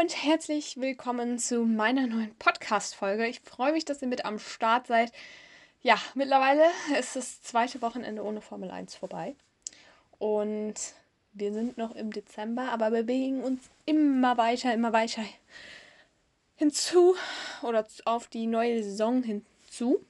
und 0.00 0.24
herzlich 0.24 0.80
willkommen 0.80 1.38
zu 1.38 1.66
meiner 1.66 2.06
neuen 2.06 2.34
Podcast-Folge. 2.36 3.26
Ich 3.26 3.40
freue 3.40 3.72
mich, 3.72 3.84
dass 3.84 4.00
ihr 4.00 4.08
mit 4.08 4.24
am 4.24 4.38
Start 4.38 4.86
seid. 4.86 5.12
Ja, 5.82 5.96
mittlerweile 6.14 6.64
ist 6.98 7.14
das 7.14 7.42
zweite 7.42 7.82
Wochenende 7.82 8.24
ohne 8.24 8.40
Formel 8.40 8.70
1 8.70 8.94
vorbei. 8.94 9.36
Und 10.18 10.74
wir 11.34 11.52
sind 11.52 11.76
noch 11.76 11.94
im 11.94 12.10
Dezember, 12.10 12.72
aber 12.72 12.90
bewegen 12.90 13.44
uns 13.44 13.68
immer 13.84 14.38
weiter, 14.38 14.72
immer 14.72 14.94
weiter 14.94 15.22
hinzu 16.56 17.14
oder 17.62 17.86
auf 18.06 18.28
die 18.28 18.46
neue 18.46 18.82
Saison 18.82 19.22
hinzu. 19.22 20.02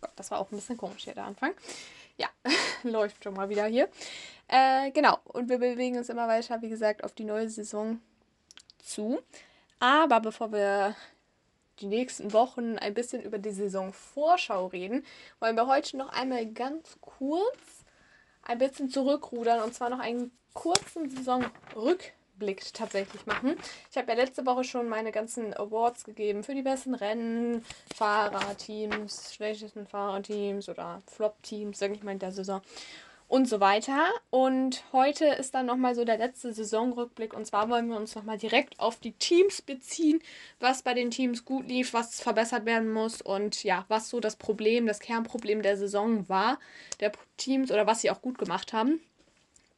Gott, 0.00 0.12
das 0.16 0.32
war 0.32 0.40
auch 0.40 0.50
ein 0.50 0.56
bisschen 0.56 0.76
komisch 0.76 1.04
hier 1.04 1.14
der 1.14 1.26
Anfang. 1.26 1.54
Ja, 2.16 2.28
läuft 2.82 3.22
schon 3.22 3.34
mal 3.34 3.48
wieder 3.48 3.66
hier. 3.66 3.88
Äh, 4.48 4.90
genau, 4.90 5.20
und 5.26 5.48
wir 5.48 5.58
bewegen 5.58 5.96
uns 5.96 6.08
immer 6.08 6.26
weiter, 6.26 6.60
wie 6.60 6.70
gesagt, 6.70 7.04
auf 7.04 7.12
die 7.12 7.24
neue 7.24 7.48
Saison 7.48 8.00
zu. 8.84 9.20
Aber 9.80 10.20
bevor 10.20 10.52
wir 10.52 10.94
die 11.80 11.86
nächsten 11.86 12.32
Wochen 12.32 12.78
ein 12.78 12.94
bisschen 12.94 13.22
über 13.22 13.38
die 13.38 13.50
Saisonvorschau 13.50 14.66
reden, 14.66 15.04
wollen 15.40 15.56
wir 15.56 15.66
heute 15.66 15.96
noch 15.96 16.10
einmal 16.10 16.46
ganz 16.46 16.98
kurz 17.00 17.84
ein 18.42 18.58
bisschen 18.58 18.90
zurückrudern 18.90 19.62
und 19.62 19.74
zwar 19.74 19.90
noch 19.90 19.98
einen 19.98 20.30
kurzen 20.52 21.10
Saisonrückblick 21.10 22.72
tatsächlich 22.72 23.26
machen. 23.26 23.56
Ich 23.90 23.96
habe 23.96 24.12
ja 24.12 24.16
letzte 24.16 24.46
Woche 24.46 24.64
schon 24.64 24.88
meine 24.88 25.10
ganzen 25.10 25.52
Awards 25.54 26.04
gegeben 26.04 26.44
für 26.44 26.54
die 26.54 26.62
besten 26.62 26.94
Rennen, 26.94 27.64
Fahrerteams, 27.94 29.34
schlechtesten 29.34 29.86
Fahrerteams 29.86 30.68
oder 30.68 31.02
Flop-Teams, 31.06 31.78
sage 31.78 31.94
ich 31.94 32.02
mal, 32.02 32.12
in 32.12 32.18
der 32.20 32.32
Saison 32.32 32.62
und 33.28 33.48
so 33.48 33.60
weiter. 33.60 34.10
Und 34.30 34.84
heute 34.92 35.26
ist 35.26 35.54
dann 35.54 35.66
nochmal 35.66 35.94
so 35.94 36.04
der 36.04 36.18
letzte 36.18 36.52
Saisonrückblick. 36.52 37.34
Und 37.34 37.46
zwar 37.46 37.68
wollen 37.68 37.88
wir 37.88 37.96
uns 37.96 38.14
nochmal 38.14 38.38
direkt 38.38 38.78
auf 38.78 39.00
die 39.00 39.12
Teams 39.12 39.62
beziehen, 39.62 40.20
was 40.60 40.82
bei 40.82 40.94
den 40.94 41.10
Teams 41.10 41.44
gut 41.44 41.68
lief, 41.68 41.92
was 41.92 42.20
verbessert 42.20 42.66
werden 42.66 42.92
muss 42.92 43.22
und 43.22 43.64
ja, 43.64 43.84
was 43.88 44.10
so 44.10 44.20
das 44.20 44.36
Problem, 44.36 44.86
das 44.86 45.00
Kernproblem 45.00 45.62
der 45.62 45.76
Saison 45.76 46.28
war, 46.28 46.58
der 47.00 47.12
Teams 47.36 47.70
oder 47.70 47.86
was 47.86 48.02
sie 48.02 48.10
auch 48.10 48.22
gut 48.22 48.38
gemacht 48.38 48.72
haben. 48.72 49.00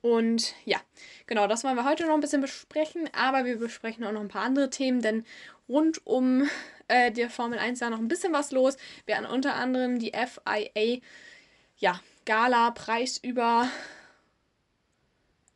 Und 0.03 0.55
ja, 0.65 0.79
genau, 1.27 1.47
das 1.47 1.65
wollen 1.65 1.77
wir 1.77 1.85
heute 1.85 2.07
noch 2.07 2.15
ein 2.15 2.21
bisschen 2.21 2.41
besprechen, 2.41 3.09
aber 3.13 3.45
wir 3.45 3.59
besprechen 3.59 4.05
auch 4.05 4.13
noch 4.13 4.21
ein 4.21 4.29
paar 4.29 4.45
andere 4.45 4.71
Themen, 4.71 5.03
denn 5.03 5.25
rund 5.69 6.07
um 6.07 6.49
äh, 6.89 7.11
die 7.11 7.29
Formel 7.29 7.59
1 7.59 7.81
da 7.81 7.91
noch 7.91 7.99
ein 7.99 8.07
bisschen 8.07 8.33
was 8.33 8.53
los. 8.53 8.77
Wir 9.07 9.17
haben 9.17 9.27
unter 9.27 9.55
anderem 9.55 9.99
die 9.99 10.13
FIA, 10.13 11.01
ja, 11.79 12.01
Gala 12.27 12.71
preisüber 12.73 13.69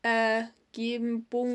äh, 0.02 0.44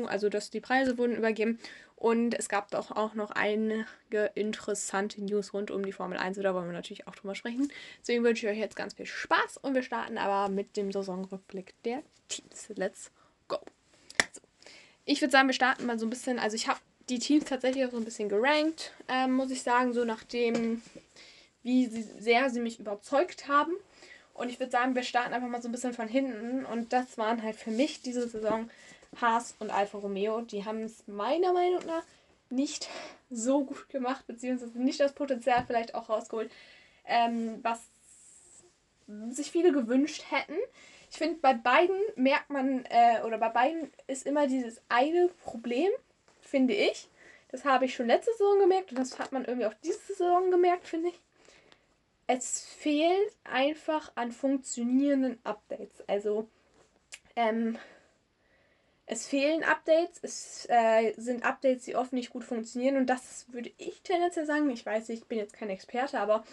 also 0.06 0.28
dass 0.28 0.50
die 0.50 0.60
Preise 0.60 0.98
wurden 0.98 1.16
übergeben. 1.16 1.58
Und 1.96 2.34
es 2.38 2.50
gab 2.50 2.70
doch 2.70 2.90
auch 2.90 3.14
noch 3.14 3.30
einige 3.30 4.30
interessante 4.34 5.24
News 5.24 5.54
rund 5.54 5.70
um 5.70 5.84
die 5.84 5.92
Formel 5.92 6.18
1. 6.18 6.36
Da 6.36 6.54
wollen 6.54 6.66
wir 6.66 6.74
natürlich 6.74 7.08
auch 7.08 7.16
drüber 7.16 7.34
sprechen. 7.34 7.72
Deswegen 8.00 8.22
wünsche 8.22 8.46
ich 8.46 8.52
euch 8.52 8.58
jetzt 8.58 8.76
ganz 8.76 8.92
viel 8.94 9.06
Spaß 9.06 9.56
und 9.62 9.74
wir 9.74 9.82
starten 9.82 10.18
aber 10.18 10.52
mit 10.52 10.76
dem 10.76 10.92
Saisonrückblick 10.92 11.74
der 11.84 12.02
Teams. 12.28 12.68
Let's 12.74 13.10
go. 13.48 13.58
So. 14.32 14.42
Ich 15.06 15.22
würde 15.22 15.32
sagen, 15.32 15.48
wir 15.48 15.54
starten 15.54 15.86
mal 15.86 15.98
so 15.98 16.04
ein 16.04 16.10
bisschen. 16.10 16.38
Also, 16.38 16.54
ich 16.54 16.68
habe 16.68 16.78
die 17.08 17.18
Teams 17.18 17.46
tatsächlich 17.46 17.86
auch 17.86 17.92
so 17.92 17.96
ein 17.96 18.04
bisschen 18.04 18.28
gerankt, 18.28 18.92
ähm, 19.08 19.32
muss 19.32 19.50
ich 19.50 19.62
sagen, 19.62 19.94
so 19.94 20.04
nachdem, 20.04 20.82
wie 21.62 21.86
sehr 21.86 22.50
sie 22.50 22.60
mich 22.60 22.78
überzeugt 22.78 23.48
haben. 23.48 23.72
Und 24.36 24.50
ich 24.50 24.60
würde 24.60 24.72
sagen, 24.72 24.94
wir 24.94 25.02
starten 25.02 25.32
einfach 25.32 25.48
mal 25.48 25.62
so 25.62 25.68
ein 25.68 25.72
bisschen 25.72 25.94
von 25.94 26.08
hinten. 26.08 26.64
Und 26.66 26.92
das 26.92 27.16
waren 27.18 27.42
halt 27.42 27.56
für 27.56 27.70
mich 27.70 28.02
diese 28.02 28.28
Saison 28.28 28.70
Haas 29.20 29.54
und 29.58 29.70
Alfa 29.70 29.98
Romeo. 29.98 30.42
Die 30.42 30.64
haben 30.64 30.82
es 30.82 31.06
meiner 31.06 31.52
Meinung 31.52 31.84
nach 31.86 32.04
nicht 32.50 32.88
so 33.30 33.64
gut 33.64 33.88
gemacht, 33.88 34.26
beziehungsweise 34.26 34.78
nicht 34.80 35.00
das 35.00 35.12
Potenzial 35.12 35.64
vielleicht 35.66 35.94
auch 35.94 36.08
rausgeholt, 36.08 36.50
ähm, 37.06 37.60
was 37.62 37.80
sich 39.30 39.50
viele 39.50 39.72
gewünscht 39.72 40.24
hätten. 40.30 40.58
Ich 41.10 41.18
finde, 41.18 41.38
bei 41.40 41.54
beiden 41.54 41.96
merkt 42.16 42.50
man, 42.50 42.84
äh, 42.86 43.22
oder 43.24 43.38
bei 43.38 43.48
beiden 43.48 43.90
ist 44.08 44.26
immer 44.26 44.48
dieses 44.48 44.82
eine 44.88 45.28
Problem, 45.44 45.90
finde 46.40 46.74
ich. 46.74 47.08
Das 47.48 47.64
habe 47.64 47.84
ich 47.84 47.94
schon 47.94 48.08
letzte 48.08 48.32
Saison 48.32 48.58
gemerkt 48.58 48.90
und 48.90 48.98
das 48.98 49.18
hat 49.18 49.30
man 49.30 49.44
irgendwie 49.44 49.66
auch 49.66 49.74
diese 49.84 50.00
Saison 50.00 50.50
gemerkt, 50.50 50.86
finde 50.86 51.10
ich 51.10 51.20
es 52.26 52.64
fehlt 52.64 53.36
einfach 53.44 54.12
an 54.14 54.32
funktionierenden 54.32 55.38
Updates. 55.44 56.02
Also, 56.08 56.48
ähm, 57.36 57.78
es 59.06 59.26
fehlen 59.26 59.62
Updates, 59.62 60.18
es 60.22 60.66
äh, 60.68 61.12
sind 61.16 61.44
Updates, 61.44 61.84
die 61.84 61.94
oft 61.94 62.12
nicht 62.12 62.30
gut 62.30 62.42
funktionieren 62.42 62.96
und 62.96 63.06
das 63.06 63.46
würde 63.52 63.70
ich 63.78 64.02
tendenziell 64.02 64.46
sagen. 64.46 64.68
Ich 64.70 64.84
weiß, 64.84 65.08
ich 65.10 65.24
bin 65.26 65.38
jetzt 65.38 65.54
kein 65.54 65.70
Experte, 65.70 66.18
aber 66.18 66.44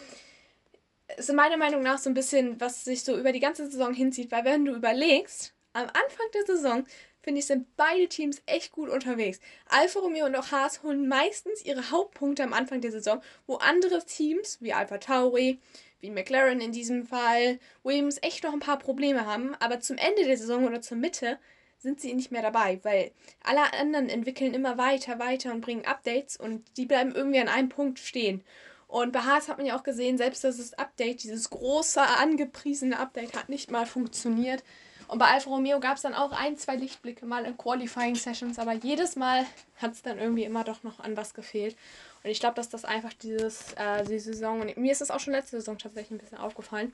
es 1.08 1.30
ist 1.30 1.36
meiner 1.36 1.58
Meinung 1.58 1.82
nach 1.82 1.98
so 1.98 2.10
ein 2.10 2.14
bisschen, 2.14 2.62
was 2.62 2.84
sich 2.84 3.04
so 3.04 3.18
über 3.18 3.32
die 3.32 3.40
ganze 3.40 3.66
Saison 3.70 3.94
hinzieht, 3.94 4.32
weil 4.32 4.46
wenn 4.46 4.66
du 4.66 4.76
überlegst, 4.76 5.54
am 5.74 5.88
Anfang 5.88 6.28
der 6.36 6.46
Saison 6.46 6.86
finde 7.24 7.40
ich, 7.40 7.46
sind 7.48 7.76
beide 7.78 8.08
Teams 8.08 8.42
echt 8.46 8.72
gut 8.72 8.90
unterwegs. 8.90 9.40
Alfa 9.70 10.00
Romeo 10.00 10.26
und 10.26 10.36
auch 10.36 10.52
Haas 10.52 10.84
holen 10.84 11.08
meistens 11.08 11.66
ihre 11.66 11.90
Hauptpunkte 11.90 12.44
am 12.44 12.54
Anfang 12.54 12.82
der 12.82 12.92
Saison, 12.92 13.22
wo 13.48 13.56
andere 13.56 14.06
Teams 14.06 14.58
wie 14.62 14.74
Alpha 14.74 14.98
Tauri, 14.98 15.60
wie 16.02 16.12
McLaren 16.12 16.60
in 16.60 16.74
diesem 16.74 17.08
Fall, 17.08 17.60
Williams 17.84 18.20
echt 18.22 18.44
noch 18.44 18.54
ein 18.54 18.60
paar 18.60 18.78
Probleme 18.78 19.26
haben, 19.26 19.56
aber 19.56 19.80
zum 19.80 19.98
Ende 19.98 20.26
der 20.26 20.38
Saison 20.38 20.66
oder 20.66 20.82
zur 20.82 20.98
Mitte 20.98 21.40
sind 21.80 22.02
sie 22.02 22.14
nicht 22.14 22.32
mehr 22.32 22.42
dabei, 22.42 22.80
weil 22.84 23.12
alle 23.44 23.74
anderen 23.74 24.10
entwickeln 24.10 24.54
immer 24.54 24.78
weiter, 24.78 25.20
weiter 25.20 25.52
und 25.54 25.62
bringen 25.62 25.86
Updates 25.86 26.38
und 26.38 26.64
die 26.78 26.86
bleiben 26.86 27.14
irgendwie 27.14 27.40
an 27.40 27.50
einem 27.50 27.70
Punkt 27.70 28.00
stehen. 28.00 28.44
Und 28.88 29.12
bei 29.12 29.22
Haas 29.22 29.50
hat 29.50 29.58
man 29.58 29.66
ja 29.66 29.76
auch 29.76 29.84
gesehen, 29.84 30.18
selbst 30.18 30.44
das 30.44 30.74
Update, 30.76 31.24
dieses 31.24 31.50
große 31.50 32.00
angepriesene 32.00 33.00
Update, 33.00 33.36
hat 33.36 33.50
nicht 33.50 33.72
mal 33.72 33.86
funktioniert. 33.86 34.64
Und 35.08 35.19
bei 35.19 35.28
Alfa 35.28 35.50
Romeo 35.50 35.80
gab 35.80 35.97
es 35.97 36.03
dann 36.03 36.14
auch 36.14 36.31
ein, 36.31 36.58
zwei 36.58 36.75
Lichtblicke 36.75 37.25
mal 37.25 37.46
in 37.46 37.58
Qualifying 37.58 38.16
Sessions, 38.16 38.59
aber 38.59 38.74
jedes 38.74 39.16
Mal 39.16 39.46
hat 39.78 39.94
es 39.94 40.02
dann 40.02 40.18
irgendwie 40.18 40.44
immer 40.44 40.64
doch 40.64 40.84
noch 40.84 41.00
an 41.00 41.18
was 41.18 41.34
gefehlt. 41.34 41.75
Und 42.24 42.30
ich 42.30 42.40
glaube, 42.40 42.56
dass 42.56 42.69
das 42.69 42.86
einfach 42.86 43.13
dieses, 43.13 43.74
äh, 43.74 44.03
die 44.06 44.19
Saison, 44.19 44.62
und 44.62 44.78
mir 44.78 44.92
ist 44.92 45.02
das 45.02 45.12
auch 45.12 45.19
schon 45.19 45.34
letzte 45.34 45.58
Saison 45.58 45.78
tatsächlich 45.78 46.12
ein 46.12 46.24
bisschen 46.24 46.38
aufgefallen, 46.38 46.94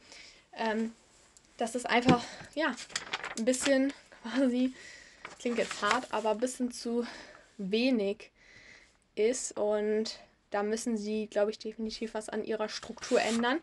ähm, 0.54 0.94
dass 1.58 1.74
das 1.74 1.86
einfach, 1.86 2.24
ja, 2.56 2.74
ein 3.38 3.46
bisschen 3.46 3.94
quasi, 4.24 4.74
klingt 5.40 5.58
jetzt 5.58 5.82
hart, 5.82 6.12
aber 6.12 6.32
ein 6.32 6.40
bisschen 6.40 6.72
zu 6.72 7.06
wenig 7.58 8.32
ist 9.16 9.58
und 9.58 10.20
da 10.52 10.64
müssen 10.64 10.98
sie, 10.98 11.28
glaube 11.28 11.52
ich, 11.52 11.60
definitiv 11.60 12.14
was 12.14 12.30
an 12.30 12.44
ihrer 12.44 12.70
Struktur 12.70 13.22
ändern, 13.22 13.60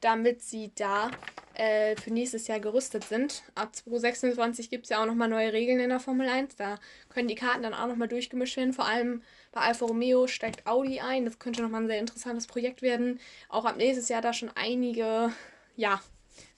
damit 0.00 0.42
sie 0.42 0.70
da 0.74 1.10
äh, 1.54 1.96
für 1.96 2.12
nächstes 2.12 2.46
Jahr 2.46 2.60
gerüstet 2.60 3.04
sind. 3.04 3.42
Ab 3.54 3.74
2026 3.74 4.68
gibt 4.68 4.84
es 4.84 4.90
ja 4.90 5.00
auch 5.00 5.06
nochmal 5.06 5.28
neue 5.28 5.52
Regeln 5.52 5.80
in 5.80 5.88
der 5.88 6.00
Formel 6.00 6.28
1. 6.28 6.56
Da 6.56 6.78
können 7.08 7.28
die 7.28 7.34
Karten 7.34 7.62
dann 7.62 7.74
auch 7.74 7.86
nochmal 7.86 8.08
durchgemischt 8.08 8.56
werden. 8.56 8.74
Vor 8.74 8.86
allem 8.86 9.22
bei 9.52 9.62
Alfa 9.62 9.86
Romeo 9.86 10.26
steigt 10.26 10.66
Audi 10.66 11.00
ein. 11.00 11.24
Das 11.24 11.38
könnte 11.38 11.62
nochmal 11.62 11.82
ein 11.82 11.88
sehr 11.88 11.98
interessantes 11.98 12.46
Projekt 12.46 12.82
werden. 12.82 13.20
Auch 13.48 13.64
ab 13.64 13.76
nächstes 13.76 14.08
Jahr 14.10 14.20
da 14.20 14.32
schon 14.32 14.50
einige, 14.54 15.32
ja, 15.76 16.02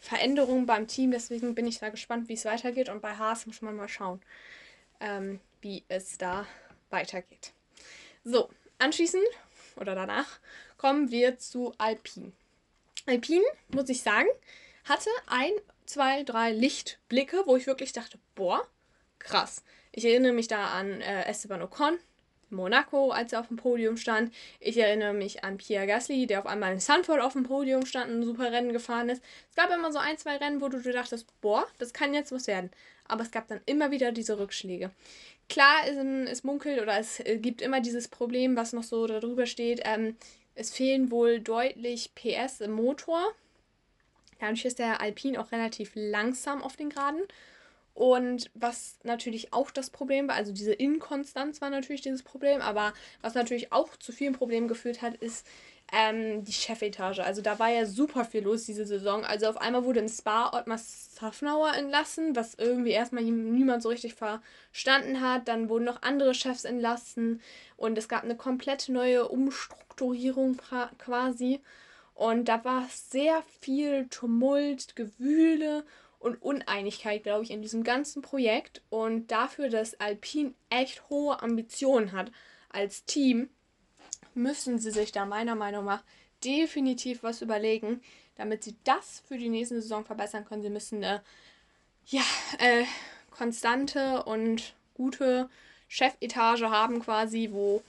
Veränderungen 0.00 0.66
beim 0.66 0.88
Team. 0.88 1.12
Deswegen 1.12 1.54
bin 1.54 1.68
ich 1.68 1.78
da 1.78 1.90
gespannt, 1.90 2.28
wie 2.28 2.34
es 2.34 2.44
weitergeht. 2.44 2.88
Und 2.88 3.00
bei 3.00 3.14
Haas 3.14 3.46
muss 3.46 3.62
man 3.62 3.76
mal 3.76 3.88
schauen, 3.88 4.20
ähm, 5.00 5.38
wie 5.60 5.84
es 5.86 6.18
da 6.18 6.46
weitergeht. 6.90 7.52
So, 8.24 8.48
anschließend 8.78 9.22
oder 9.78 9.94
danach 9.94 10.38
kommen 10.76 11.10
wir 11.10 11.38
zu 11.38 11.72
Alpine. 11.78 12.32
Alpine, 13.06 13.44
muss 13.68 13.88
ich 13.88 14.02
sagen, 14.02 14.28
hatte 14.84 15.10
ein, 15.26 15.52
zwei, 15.86 16.22
drei 16.22 16.52
Lichtblicke, 16.52 17.42
wo 17.46 17.56
ich 17.56 17.66
wirklich 17.66 17.92
dachte, 17.92 18.18
boah, 18.34 18.66
krass. 19.18 19.62
Ich 19.92 20.04
erinnere 20.04 20.32
mich 20.32 20.48
da 20.48 20.68
an 20.68 21.00
äh, 21.00 21.24
Esteban 21.24 21.62
Ocon, 21.62 21.98
Monaco, 22.50 23.10
als 23.10 23.32
er 23.32 23.40
auf 23.40 23.48
dem 23.48 23.56
Podium 23.56 23.96
stand. 23.96 24.32
Ich 24.60 24.76
erinnere 24.78 25.12
mich 25.12 25.44
an 25.44 25.58
Pierre 25.58 25.86
Gasly, 25.86 26.26
der 26.26 26.40
auf 26.40 26.46
einmal 26.46 26.72
in 26.72 26.80
Sanford 26.80 27.20
auf 27.20 27.32
dem 27.32 27.44
Podium 27.44 27.84
stand 27.84 28.10
und 28.10 28.20
ein 28.20 28.24
super 28.24 28.52
Rennen 28.52 28.72
gefahren 28.72 29.08
ist. 29.08 29.22
Es 29.50 29.56
gab 29.56 29.70
immer 29.70 29.92
so 29.92 29.98
ein, 29.98 30.18
zwei 30.18 30.36
Rennen, 30.36 30.60
wo 30.60 30.68
du 30.68 30.80
dachtest, 30.80 31.26
boah, 31.40 31.66
das 31.78 31.92
kann 31.92 32.14
jetzt 32.14 32.32
was 32.32 32.46
werden. 32.46 32.70
Aber 33.06 33.22
es 33.22 33.30
gab 33.30 33.48
dann 33.48 33.60
immer 33.66 33.90
wieder 33.90 34.12
diese 34.12 34.38
Rückschläge. 34.38 34.90
Klar, 35.48 35.86
es, 35.86 35.96
es 36.30 36.44
munkelt 36.44 36.80
oder 36.80 36.98
es 36.98 37.20
äh, 37.20 37.38
gibt 37.38 37.62
immer 37.62 37.80
dieses 37.80 38.08
Problem, 38.08 38.56
was 38.56 38.72
noch 38.72 38.82
so 38.82 39.06
darüber 39.06 39.46
steht. 39.46 39.80
Ähm, 39.84 40.16
es 40.54 40.70
fehlen 40.70 41.10
wohl 41.10 41.40
deutlich 41.40 42.14
PS 42.14 42.60
im 42.60 42.72
Motor. 42.72 43.32
Dadurch 44.40 44.64
ist 44.64 44.78
der 44.78 45.00
Alpine 45.00 45.40
auch 45.40 45.52
relativ 45.52 45.92
langsam 45.94 46.62
auf 46.62 46.76
den 46.76 46.90
Geraden. 46.90 47.22
Und 47.94 48.50
was 48.54 48.96
natürlich 49.02 49.52
auch 49.52 49.72
das 49.72 49.90
Problem 49.90 50.28
war, 50.28 50.36
also 50.36 50.52
diese 50.52 50.72
Inkonstanz 50.72 51.60
war 51.60 51.70
natürlich 51.70 52.00
dieses 52.00 52.22
Problem, 52.22 52.60
aber 52.60 52.92
was 53.22 53.34
natürlich 53.34 53.72
auch 53.72 53.96
zu 53.96 54.12
vielen 54.12 54.34
Problemen 54.34 54.68
geführt 54.68 55.02
hat, 55.02 55.16
ist, 55.16 55.44
ähm, 55.92 56.44
die 56.44 56.52
Chefetage. 56.52 57.20
Also 57.20 57.40
da 57.40 57.58
war 57.58 57.70
ja 57.70 57.86
super 57.86 58.24
viel 58.24 58.42
los 58.42 58.64
diese 58.64 58.84
Saison. 58.84 59.24
Also 59.24 59.46
auf 59.48 59.56
einmal 59.56 59.84
wurde 59.84 60.00
im 60.00 60.08
Spa 60.08 60.50
Ottmar 60.52 60.78
Safnauer 60.78 61.74
entlassen, 61.74 62.36
was 62.36 62.54
irgendwie 62.54 62.90
erstmal 62.90 63.24
niemand 63.24 63.82
so 63.82 63.88
richtig 63.88 64.14
verstanden 64.14 65.20
hat. 65.20 65.48
Dann 65.48 65.68
wurden 65.68 65.84
noch 65.84 66.02
andere 66.02 66.34
Chefs 66.34 66.64
entlassen 66.64 67.40
und 67.76 67.96
es 67.96 68.08
gab 68.08 68.24
eine 68.24 68.36
komplett 68.36 68.88
neue 68.88 69.28
Umstrukturierung 69.28 70.58
quasi. 70.98 71.60
Und 72.14 72.46
da 72.48 72.64
war 72.64 72.86
sehr 72.90 73.42
viel 73.60 74.08
Tumult, 74.08 74.96
Gewühle 74.96 75.84
und 76.18 76.42
Uneinigkeit, 76.42 77.22
glaube 77.22 77.44
ich, 77.44 77.50
in 77.50 77.62
diesem 77.62 77.84
ganzen 77.84 78.22
Projekt. 78.22 78.82
Und 78.90 79.30
dafür, 79.30 79.68
dass 79.70 79.98
Alpine 80.00 80.52
echt 80.68 81.08
hohe 81.08 81.40
Ambitionen 81.40 82.12
hat 82.12 82.32
als 82.70 83.04
Team, 83.04 83.48
müssen 84.38 84.78
sie 84.78 84.90
sich 84.90 85.12
da 85.12 85.26
meiner 85.26 85.54
Meinung 85.54 85.84
nach 85.84 86.02
definitiv 86.44 87.22
was 87.22 87.42
überlegen, 87.42 88.00
damit 88.36 88.64
sie 88.64 88.76
das 88.84 89.22
für 89.26 89.36
die 89.36 89.48
nächste 89.48 89.80
Saison 89.80 90.04
verbessern 90.04 90.44
können. 90.44 90.62
Sie 90.62 90.70
müssen 90.70 91.04
eine 91.04 91.22
ja, 92.06 92.22
äh, 92.58 92.84
konstante 93.30 94.22
und 94.24 94.74
gute 94.94 95.50
Chefetage 95.88 96.70
haben 96.70 97.00
quasi, 97.00 97.50
wo 97.52 97.82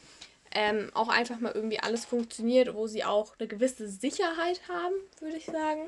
ähm, 0.51 0.89
auch 0.93 1.09
einfach 1.09 1.39
mal 1.39 1.51
irgendwie 1.53 1.79
alles 1.79 2.05
funktioniert, 2.05 2.73
wo 2.73 2.87
sie 2.87 3.03
auch 3.03 3.33
eine 3.37 3.47
gewisse 3.47 3.87
Sicherheit 3.87 4.61
haben, 4.67 4.95
würde 5.19 5.37
ich 5.37 5.45
sagen, 5.45 5.87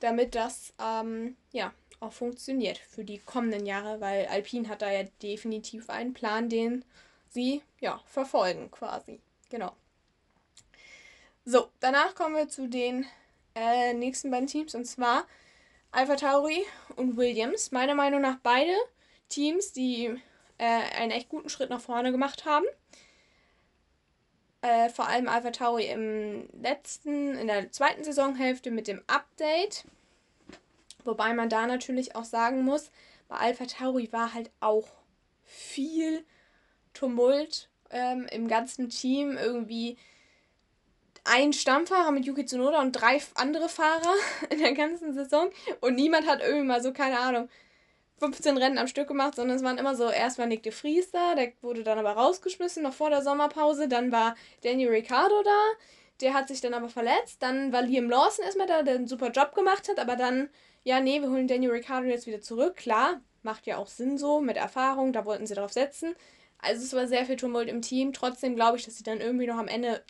damit 0.00 0.34
das 0.34 0.74
ähm, 0.82 1.36
ja 1.52 1.72
auch 2.00 2.12
funktioniert 2.12 2.78
für 2.78 3.04
die 3.04 3.18
kommenden 3.18 3.66
Jahre, 3.66 4.00
weil 4.00 4.26
Alpine 4.26 4.68
hat 4.68 4.82
da 4.82 4.90
ja 4.90 5.04
definitiv 5.22 5.90
einen 5.90 6.12
Plan, 6.12 6.48
den 6.48 6.84
sie 7.30 7.62
ja 7.80 8.00
verfolgen 8.06 8.70
quasi. 8.70 9.20
Genau. 9.50 9.74
So, 11.44 11.68
danach 11.80 12.14
kommen 12.14 12.36
wir 12.36 12.48
zu 12.48 12.68
den 12.68 13.06
äh, 13.54 13.92
nächsten 13.92 14.30
beiden 14.30 14.46
Teams 14.46 14.74
und 14.74 14.86
zwar 14.86 15.26
Alpha 15.90 16.16
Tauri 16.16 16.64
und 16.96 17.16
Williams. 17.16 17.70
Meiner 17.70 17.94
Meinung 17.94 18.20
nach 18.20 18.38
beide 18.42 18.74
Teams, 19.28 19.72
die 19.72 20.06
äh, 20.58 20.64
einen 20.64 21.10
echt 21.10 21.28
guten 21.28 21.48
Schritt 21.48 21.70
nach 21.70 21.80
vorne 21.80 22.12
gemacht 22.12 22.44
haben. 22.46 22.64
Äh, 24.62 24.88
vor 24.88 25.06
allem 25.06 25.28
Alpha 25.28 25.50
Tauri 25.50 25.86
im 25.86 26.48
letzten, 26.52 27.36
in 27.36 27.46
der 27.46 27.70
zweiten 27.70 28.02
Saisonhälfte 28.02 28.70
mit 28.70 28.88
dem 28.88 29.02
Update. 29.06 29.84
Wobei 31.04 31.34
man 31.34 31.50
da 31.50 31.66
natürlich 31.66 32.16
auch 32.16 32.24
sagen 32.24 32.64
muss, 32.64 32.90
bei 33.28 33.36
Alpha 33.36 33.66
Tauri 33.66 34.10
war 34.12 34.32
halt 34.32 34.50
auch 34.60 34.88
viel 35.42 36.24
Tumult 36.94 37.68
ähm, 37.94 38.26
im 38.30 38.48
ganzen 38.48 38.90
Team. 38.90 39.38
Irgendwie 39.38 39.96
ein 41.24 41.52
Stammfahrer 41.54 42.10
mit 42.10 42.26
Yuki 42.26 42.44
Tsunoda 42.44 42.80
und 42.82 42.92
drei 42.92 43.20
andere 43.34 43.68
Fahrer 43.68 44.14
in 44.50 44.58
der 44.58 44.74
ganzen 44.74 45.14
Saison. 45.14 45.50
Und 45.80 45.94
niemand 45.94 46.26
hat 46.26 46.42
irgendwie 46.42 46.66
mal 46.66 46.82
so, 46.82 46.92
keine 46.92 47.18
Ahnung, 47.18 47.48
15 48.18 48.56
Rennen 48.56 48.78
am 48.78 48.86
Stück 48.86 49.08
gemacht, 49.08 49.34
sondern 49.34 49.56
es 49.56 49.64
waren 49.64 49.78
immer 49.78 49.96
so, 49.96 50.08
erst 50.08 50.38
war 50.38 50.46
Nick 50.46 50.62
de 50.62 50.72
Vries 50.72 51.10
da, 51.10 51.34
der 51.34 51.52
wurde 51.62 51.82
dann 51.82 51.98
aber 51.98 52.12
rausgeschmissen, 52.12 52.82
noch 52.82 52.94
vor 52.94 53.10
der 53.10 53.22
Sommerpause. 53.22 53.88
Dann 53.88 54.12
war 54.12 54.36
Daniel 54.62 54.90
Ricciardo 54.90 55.42
da, 55.42 55.60
der 56.20 56.34
hat 56.34 56.48
sich 56.48 56.60
dann 56.60 56.74
aber 56.74 56.88
verletzt. 56.88 57.42
Dann 57.42 57.72
war 57.72 57.82
Liam 57.82 58.08
Lawson 58.08 58.44
erstmal 58.44 58.66
da, 58.66 58.82
der 58.82 58.94
einen 58.96 59.08
super 59.08 59.30
Job 59.30 59.54
gemacht 59.54 59.88
hat, 59.88 59.98
aber 59.98 60.16
dann, 60.16 60.48
ja, 60.84 61.00
nee, 61.00 61.20
wir 61.20 61.30
holen 61.30 61.48
Daniel 61.48 61.72
Ricciardo 61.72 62.06
jetzt 62.06 62.26
wieder 62.26 62.40
zurück. 62.40 62.76
Klar, 62.76 63.20
macht 63.42 63.66
ja 63.66 63.78
auch 63.78 63.88
Sinn 63.88 64.16
so, 64.16 64.40
mit 64.40 64.56
Erfahrung, 64.56 65.12
da 65.12 65.24
wollten 65.24 65.46
sie 65.46 65.54
drauf 65.54 65.72
setzen. 65.72 66.14
Also 66.64 66.82
es 66.82 66.92
war 66.94 67.06
sehr 67.06 67.26
viel 67.26 67.36
Tumult 67.36 67.68
im 67.68 67.82
Team. 67.82 68.12
Trotzdem 68.12 68.54
glaube 68.54 68.76
ich, 68.76 68.84
dass 68.84 68.96
sie 68.96 69.04
dann 69.04 69.20
irgendwie 69.20 69.46
noch 69.46 69.58
am 69.58 69.68
Ende 69.68 70.02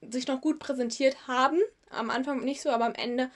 sich 0.00 0.26
noch 0.26 0.40
gut 0.40 0.58
präsentiert 0.58 1.28
haben. 1.28 1.58
Am 1.90 2.10
Anfang 2.10 2.44
nicht 2.44 2.60
so, 2.60 2.70
aber 2.70 2.84
am 2.84 2.94
Ende, 2.94 3.30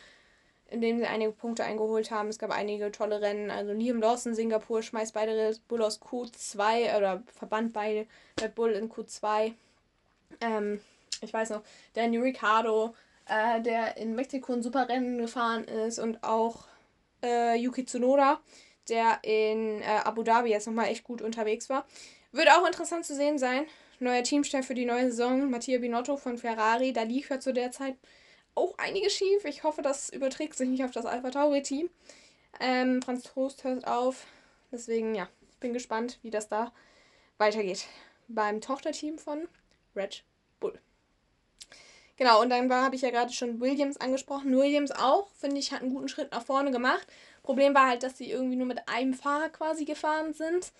indem 0.69 0.99
sie 0.99 1.06
einige 1.06 1.32
Punkte 1.32 1.64
eingeholt 1.64 2.11
haben. 2.11 2.29
Es 2.29 2.38
gab 2.38 2.50
einige 2.50 2.93
tolle 2.93 3.20
Rennen. 3.20 3.50
Also 3.50 3.73
Liam 3.73 4.00
Lawson, 4.00 4.35
Singapur, 4.35 4.82
schmeißt 4.82 5.14
beide 5.14 5.32
Red 5.32 5.67
Bull 5.69 5.82
aus 5.82 6.00
Q2 6.00 6.97
oder 6.97 7.23
verbannt 7.35 7.73
beide 7.73 8.06
Red 8.41 8.55
Bull 8.55 8.73
in 8.73 8.91
Q2. 8.91 9.53
Ähm, 10.41 10.81
ich 11.23 11.32
weiß 11.32 11.50
noch, 11.50 11.62
Daniel 11.94 12.23
Ricciardo, 12.23 12.94
äh, 13.26 13.61
der 13.61 13.96
in 13.96 14.14
Mexiko 14.14 14.53
ein 14.53 14.62
super 14.62 14.88
Rennen 14.88 15.19
gefahren 15.19 15.64
ist 15.64 15.99
und 15.99 16.23
auch 16.23 16.64
äh, 17.23 17.56
Yuki 17.56 17.85
Tsunoda, 17.85 18.41
der 18.88 19.19
in 19.23 19.82
äh, 19.82 20.00
Abu 20.05 20.23
Dhabi 20.23 20.50
jetzt 20.50 20.67
nochmal 20.67 20.88
echt 20.88 21.05
gut 21.05 21.23
unterwegs 21.23 21.69
war. 21.69 21.85
Wird 22.32 22.50
auch 22.50 22.65
interessant 22.65 23.05
zu 23.05 23.15
sehen 23.15 23.38
sein, 23.38 23.67
neuer 23.99 24.23
Teamchef 24.23 24.67
für 24.67 24.75
die 24.75 24.85
neue 24.85 25.11
Saison, 25.11 25.50
Mattia 25.50 25.79
Binotto 25.79 26.17
von 26.17 26.38
Ferrari. 26.38 26.93
Da 26.93 27.03
lief 27.03 27.29
ja 27.29 27.41
zu 27.41 27.53
der 27.53 27.73
Zeit 27.73 27.97
auch 28.55 28.79
einiges 28.79 29.15
schief. 29.15 29.44
Ich 29.44 29.65
hoffe, 29.65 29.82
das 29.82 30.11
überträgt 30.11 30.56
sich 30.56 30.69
nicht 30.69 30.85
auf 30.85 30.93
das 30.93 31.06
Alpha 31.06 31.31
Tauri-Team. 31.31 31.91
Ähm, 32.61 33.03
Franz 33.03 33.25
Trost 33.25 33.65
hört 33.65 33.87
auf. 33.87 34.27
Deswegen, 34.71 35.15
ja, 35.15 35.29
ich 35.50 35.59
bin 35.59 35.73
gespannt, 35.73 36.19
wie 36.23 36.31
das 36.31 36.49
da 36.49 36.73
weitergeht. 37.38 37.87
Beim 38.29 38.61
Tochterteam 38.61 39.19
von 39.19 39.49
Red 39.97 40.23
Bull. 40.61 40.79
Genau, 42.17 42.41
und 42.43 42.50
dann 42.50 42.73
habe 42.73 42.94
ich 42.94 43.03
ja 43.03 43.11
gerade 43.11 43.32
schon 43.32 43.61
Williams 43.61 43.97
angesprochen. 43.97 44.56
Williams 44.56 44.93
auch, 44.93 45.31
finde 45.32 45.59
ich, 45.59 45.73
hat 45.73 45.81
einen 45.81 45.94
guten 45.94 46.09
Schritt 46.09 46.31
nach 46.31 46.44
vorne 46.44 46.71
gemacht. 46.71 47.06
Problem 47.43 47.75
war 47.75 47.88
halt, 47.88 48.05
dass 48.05 48.19
sie 48.19 48.31
irgendwie 48.31 48.56
nur 48.56 48.67
mit 48.67 48.88
einem 48.88 49.15
Fahrer 49.15 49.49
quasi 49.49 49.85
gefahren 49.85 50.32
sind 50.32 50.73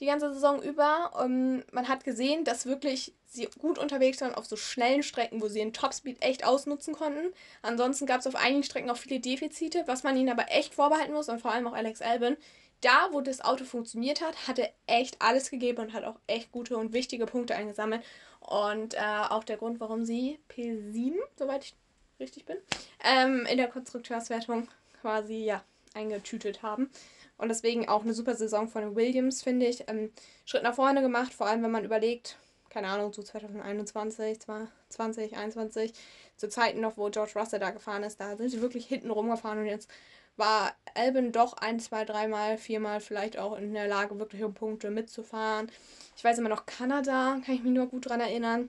die 0.00 0.06
ganze 0.06 0.32
Saison 0.32 0.62
über. 0.62 1.12
Um, 1.14 1.24
ähm, 1.24 1.64
man 1.72 1.88
hat 1.88 2.04
gesehen, 2.04 2.44
dass 2.44 2.66
wirklich 2.66 3.14
sie 3.26 3.48
gut 3.58 3.78
unterwegs 3.78 4.20
waren 4.20 4.34
auf 4.34 4.46
so 4.46 4.56
schnellen 4.56 5.02
Strecken, 5.02 5.40
wo 5.40 5.48
sie 5.48 5.58
den 5.58 5.72
Topspeed 5.72 6.22
echt 6.22 6.44
ausnutzen 6.44 6.94
konnten. 6.94 7.32
Ansonsten 7.62 8.06
gab 8.06 8.20
es 8.20 8.26
auf 8.26 8.36
einigen 8.36 8.62
Strecken 8.62 8.90
auch 8.90 8.96
viele 8.96 9.20
Defizite, 9.20 9.84
was 9.86 10.02
man 10.02 10.16
ihnen 10.16 10.30
aber 10.30 10.50
echt 10.50 10.74
vorbehalten 10.74 11.12
muss 11.12 11.28
und 11.28 11.40
vor 11.40 11.52
allem 11.52 11.66
auch 11.66 11.74
Alex 11.74 12.02
Albin. 12.02 12.36
Da, 12.82 13.08
wo 13.12 13.22
das 13.22 13.40
Auto 13.40 13.64
funktioniert 13.64 14.20
hat, 14.20 14.46
hat 14.46 14.58
er 14.58 14.70
echt 14.86 15.22
alles 15.22 15.50
gegeben 15.50 15.82
und 15.82 15.92
hat 15.94 16.04
auch 16.04 16.18
echt 16.26 16.52
gute 16.52 16.76
und 16.76 16.92
wichtige 16.92 17.26
Punkte 17.26 17.54
eingesammelt. 17.54 18.04
Und 18.40 18.94
äh, 18.94 19.00
auch 19.30 19.44
der 19.44 19.56
Grund, 19.56 19.80
warum 19.80 20.04
sie 20.04 20.38
P7, 20.50 21.14
soweit 21.38 21.64
ich 21.64 21.74
richtig 22.20 22.44
bin, 22.44 22.58
ähm, 23.02 23.46
in 23.50 23.56
der 23.56 23.68
Konstrukteurswertung 23.68 24.68
quasi 25.00 25.44
ja 25.44 25.64
eingetütet 25.94 26.62
haben. 26.62 26.90
Und 27.38 27.48
deswegen 27.48 27.88
auch 27.88 28.02
eine 28.02 28.14
super 28.14 28.34
Saison 28.34 28.68
von 28.68 28.96
Williams, 28.96 29.42
finde 29.42 29.66
ich. 29.66 29.88
Ähm, 29.88 30.10
Schritt 30.44 30.62
nach 30.62 30.74
vorne 30.74 31.02
gemacht, 31.02 31.34
vor 31.34 31.46
allem 31.46 31.62
wenn 31.62 31.70
man 31.70 31.84
überlegt, 31.84 32.38
keine 32.70 32.88
Ahnung, 32.88 33.12
so 33.12 33.22
2021, 33.22 34.40
2021, 34.88 35.92
zu 36.36 36.48
Zeiten 36.48 36.80
noch, 36.80 36.96
wo 36.96 37.08
George 37.10 37.32
Russell 37.36 37.60
da 37.60 37.70
gefahren 37.70 38.02
ist, 38.02 38.20
da 38.20 38.36
sind 38.36 38.50
sie 38.50 38.60
wirklich 38.60 38.86
hinten 38.86 39.10
rumgefahren 39.10 39.58
und 39.58 39.66
jetzt 39.66 39.90
war 40.36 40.74
Albin 40.94 41.32
doch 41.32 41.54
ein, 41.54 41.80
zwei, 41.80 42.04
dreimal, 42.04 42.58
viermal 42.58 43.00
vielleicht 43.00 43.38
auch 43.38 43.56
in 43.56 43.72
der 43.72 43.88
Lage, 43.88 44.18
wirklich 44.18 44.44
um 44.44 44.54
Punkte 44.54 44.90
mitzufahren. 44.90 45.70
Ich 46.16 46.24
weiß 46.24 46.38
immer 46.38 46.48
noch 46.48 46.66
Kanada, 46.66 47.40
kann 47.44 47.54
ich 47.54 47.62
mich 47.62 47.72
nur 47.72 47.86
gut 47.86 48.08
dran 48.08 48.20
erinnern, 48.20 48.68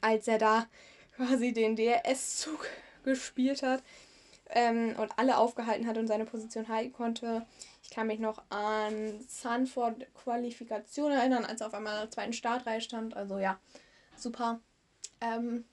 als 0.00 0.26
er 0.28 0.38
da 0.38 0.66
quasi 1.16 1.52
den 1.52 1.76
DRS-Zug 1.76 2.66
gespielt 3.04 3.62
hat 3.62 3.82
ähm, 4.50 4.94
und 4.98 5.12
alle 5.18 5.36
aufgehalten 5.36 5.86
hat 5.86 5.98
und 5.98 6.06
seine 6.06 6.24
Position 6.24 6.68
halten 6.68 6.92
konnte. 6.92 7.46
Ich 7.86 7.90
kann 7.90 8.08
mich 8.08 8.18
noch 8.18 8.42
an 8.48 9.20
Sanford 9.28 10.12
Qualifikation 10.12 11.12
erinnern, 11.12 11.44
als 11.44 11.60
er 11.60 11.68
auf 11.68 11.74
einmal 11.74 11.94
in 11.94 12.00
der 12.00 12.10
zweiten 12.10 12.32
Startreihe 12.32 12.80
stand. 12.80 13.14
Also 13.14 13.38
ja, 13.38 13.60
super. 14.16 14.58
Ähm, 15.20 15.64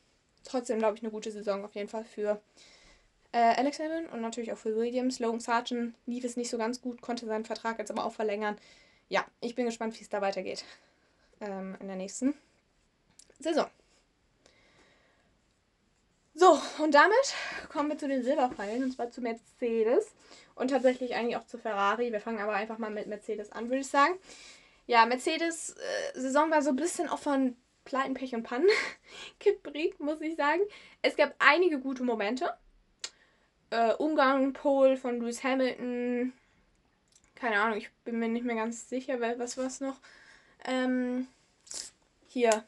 trotzdem 0.43 0.77
glaube 0.77 0.95
ich 0.95 1.01
eine 1.01 1.11
gute 1.11 1.31
Saison 1.31 1.65
auf 1.65 1.73
jeden 1.73 1.89
Fall 1.89 2.05
für 2.05 2.39
äh, 3.31 3.55
Alex 3.55 3.79
Allen 3.79 4.05
und 4.09 4.21
natürlich 4.21 4.53
auch 4.53 4.59
für 4.59 4.75
Williams. 4.75 5.19
Logan 5.19 5.39
Sargent 5.39 5.95
lief 6.05 6.23
es 6.23 6.37
nicht 6.37 6.51
so 6.51 6.59
ganz 6.59 6.81
gut, 6.81 7.01
konnte 7.01 7.25
seinen 7.25 7.45
Vertrag 7.45 7.79
jetzt 7.79 7.89
aber 7.89 8.05
auch 8.05 8.13
verlängern. 8.13 8.57
Ja, 9.09 9.25
ich 9.41 9.55
bin 9.55 9.65
gespannt, 9.65 9.99
wie 9.99 10.03
es 10.03 10.09
da 10.09 10.21
weitergeht 10.21 10.63
ähm, 11.41 11.75
in 11.79 11.87
der 11.87 11.95
nächsten 11.95 12.35
Saison. 13.39 13.65
So, 16.35 16.59
und 16.79 16.95
damit 16.95 17.35
kommen 17.69 17.89
wir 17.89 17.97
zu 17.97 18.07
den 18.07 18.23
Silberpfeilen, 18.23 18.83
und 18.83 18.91
zwar 18.91 19.11
zu 19.11 19.21
Mercedes 19.21 20.13
und 20.55 20.69
tatsächlich 20.69 21.13
eigentlich 21.13 21.37
auch 21.37 21.45
zu 21.45 21.59
Ferrari. 21.59 22.11
Wir 22.11 22.21
fangen 22.21 22.39
aber 22.39 22.53
einfach 22.53 22.79
mal 22.79 22.89
mit 22.89 23.07
Mercedes 23.07 23.51
an, 23.51 23.65
würde 23.69 23.81
ich 23.81 23.87
sagen. 23.87 24.15
Ja, 24.87 25.05
Mercedes 25.05 25.71
äh, 25.71 26.19
Saison 26.19 26.49
war 26.49 26.61
so 26.61 26.69
ein 26.69 26.75
bisschen 26.75 27.07
auch 27.07 27.19
von 27.19 27.55
Pleiten, 27.85 28.15
Pech 28.15 28.33
und 28.33 28.43
Pannen 28.43 28.67
geprägt, 29.39 29.99
muss 29.99 30.21
ich 30.21 30.35
sagen. 30.35 30.61
Es 31.01 31.15
gab 31.15 31.35
einige 31.37 31.79
gute 31.79 32.03
Momente. 32.03 32.51
Äh, 33.69 33.93
Ungarn, 33.95 34.53
Pole 34.53 34.97
von 34.97 35.19
Lewis 35.19 35.43
Hamilton. 35.43 36.33
Keine 37.35 37.59
Ahnung, 37.59 37.77
ich 37.77 37.91
bin 38.05 38.19
mir 38.19 38.27
nicht 38.27 38.45
mehr 38.45 38.55
ganz 38.55 38.89
sicher, 38.89 39.19
was 39.19 39.57
war 39.57 39.65
es 39.65 39.81
noch. 39.81 39.99
Ähm, 40.65 41.27
hier, 42.27 42.63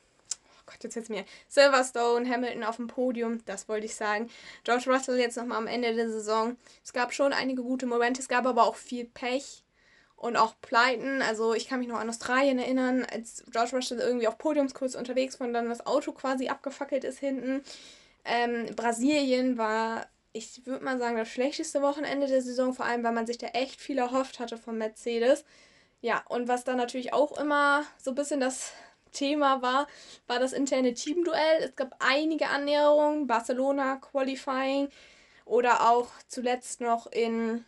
Gott, 0.75 0.84
jetzt 0.84 0.96
jetzt 0.96 1.10
mir. 1.10 1.24
Silverstone, 1.48 2.29
Hamilton 2.29 2.63
auf 2.63 2.75
dem 2.75 2.88
Podium, 2.88 3.44
das 3.46 3.70
wollte 3.70 3.86
ich 3.86 3.96
sagen. 3.96 4.29
George 4.65 4.91
Russell 4.91 5.17
jetzt 5.17 5.38
nochmal 5.38 5.58
am 5.58 5.67
Ende 5.67 5.96
der 5.96 6.10
Saison. 6.10 6.58
Es 6.84 6.91
gab 6.91 7.13
schon 7.13 7.32
einige 7.32 7.63
gute 7.63 7.86
Momente, 7.86 8.22
es 8.22 8.27
gab 8.27 8.46
aber 8.46 8.63
auch 8.63 8.75
viel 8.75 9.05
Pech 9.05 9.63
und 10.17 10.36
auch 10.36 10.55
Pleiten. 10.62 11.22
Also 11.22 11.53
ich 11.53 11.67
kann 11.70 11.79
mich 11.79 11.88
noch 11.88 12.00
an 12.00 12.10
Australien 12.10 12.60
erinnern, 12.60 13.05
als 13.10 13.44
George 13.51 13.75
Russell 13.75 14.00
irgendwie 14.00 14.27
auf 14.27 14.38
Podiumskurs 14.38 14.96
unterwegs 14.96 15.39
war 15.39 15.48
und 15.48 15.53
dann 15.53 15.70
das 15.70 15.86
Auto 15.86 16.12
quasi 16.12 16.50
abgefackelt 16.50 17.03
ist 17.03 17.20
hinten. 17.20 17.63
Ähm, 18.25 18.75
Brasilien 18.75 19.58
war, 19.58 20.08
ich 20.34 20.65
würde 20.65 20.84
mal 20.84 20.98
sagen, 20.98 21.15
das 21.15 21.29
schlechteste 21.29 21.82
Wochenende 21.82 22.27
der 22.27 22.41
Saison, 22.41 22.74
vor 22.74 22.86
allem 22.86 23.03
weil 23.03 23.13
man 23.13 23.27
sich 23.27 23.38
da 23.38 23.48
echt 23.48 23.79
viel 23.79 23.98
erhofft 23.98 24.39
hatte 24.39 24.58
von 24.58 24.77
Mercedes. 24.77 25.46
Ja, 26.01 26.24
und 26.29 26.48
was 26.48 26.63
dann 26.63 26.77
natürlich 26.77 27.13
auch 27.13 27.38
immer 27.38 27.84
so 27.98 28.12
ein 28.12 28.15
bisschen 28.15 28.39
das 28.39 28.74
Thema 29.15 29.62
war, 29.62 29.88
war 30.27 30.39
das 30.39 30.53
interne 30.53 30.93
Teamduell. 30.93 31.63
Es 31.63 31.75
gab 31.75 31.95
einige 32.00 32.50
Annäherungen, 32.50 33.25
Barcelona 33.27 33.95
Qualifying 33.98 34.89
oder 35.45 35.89
auch 35.89 36.10
zuletzt 36.27 36.81
noch 36.81 37.07
in, 37.07 37.65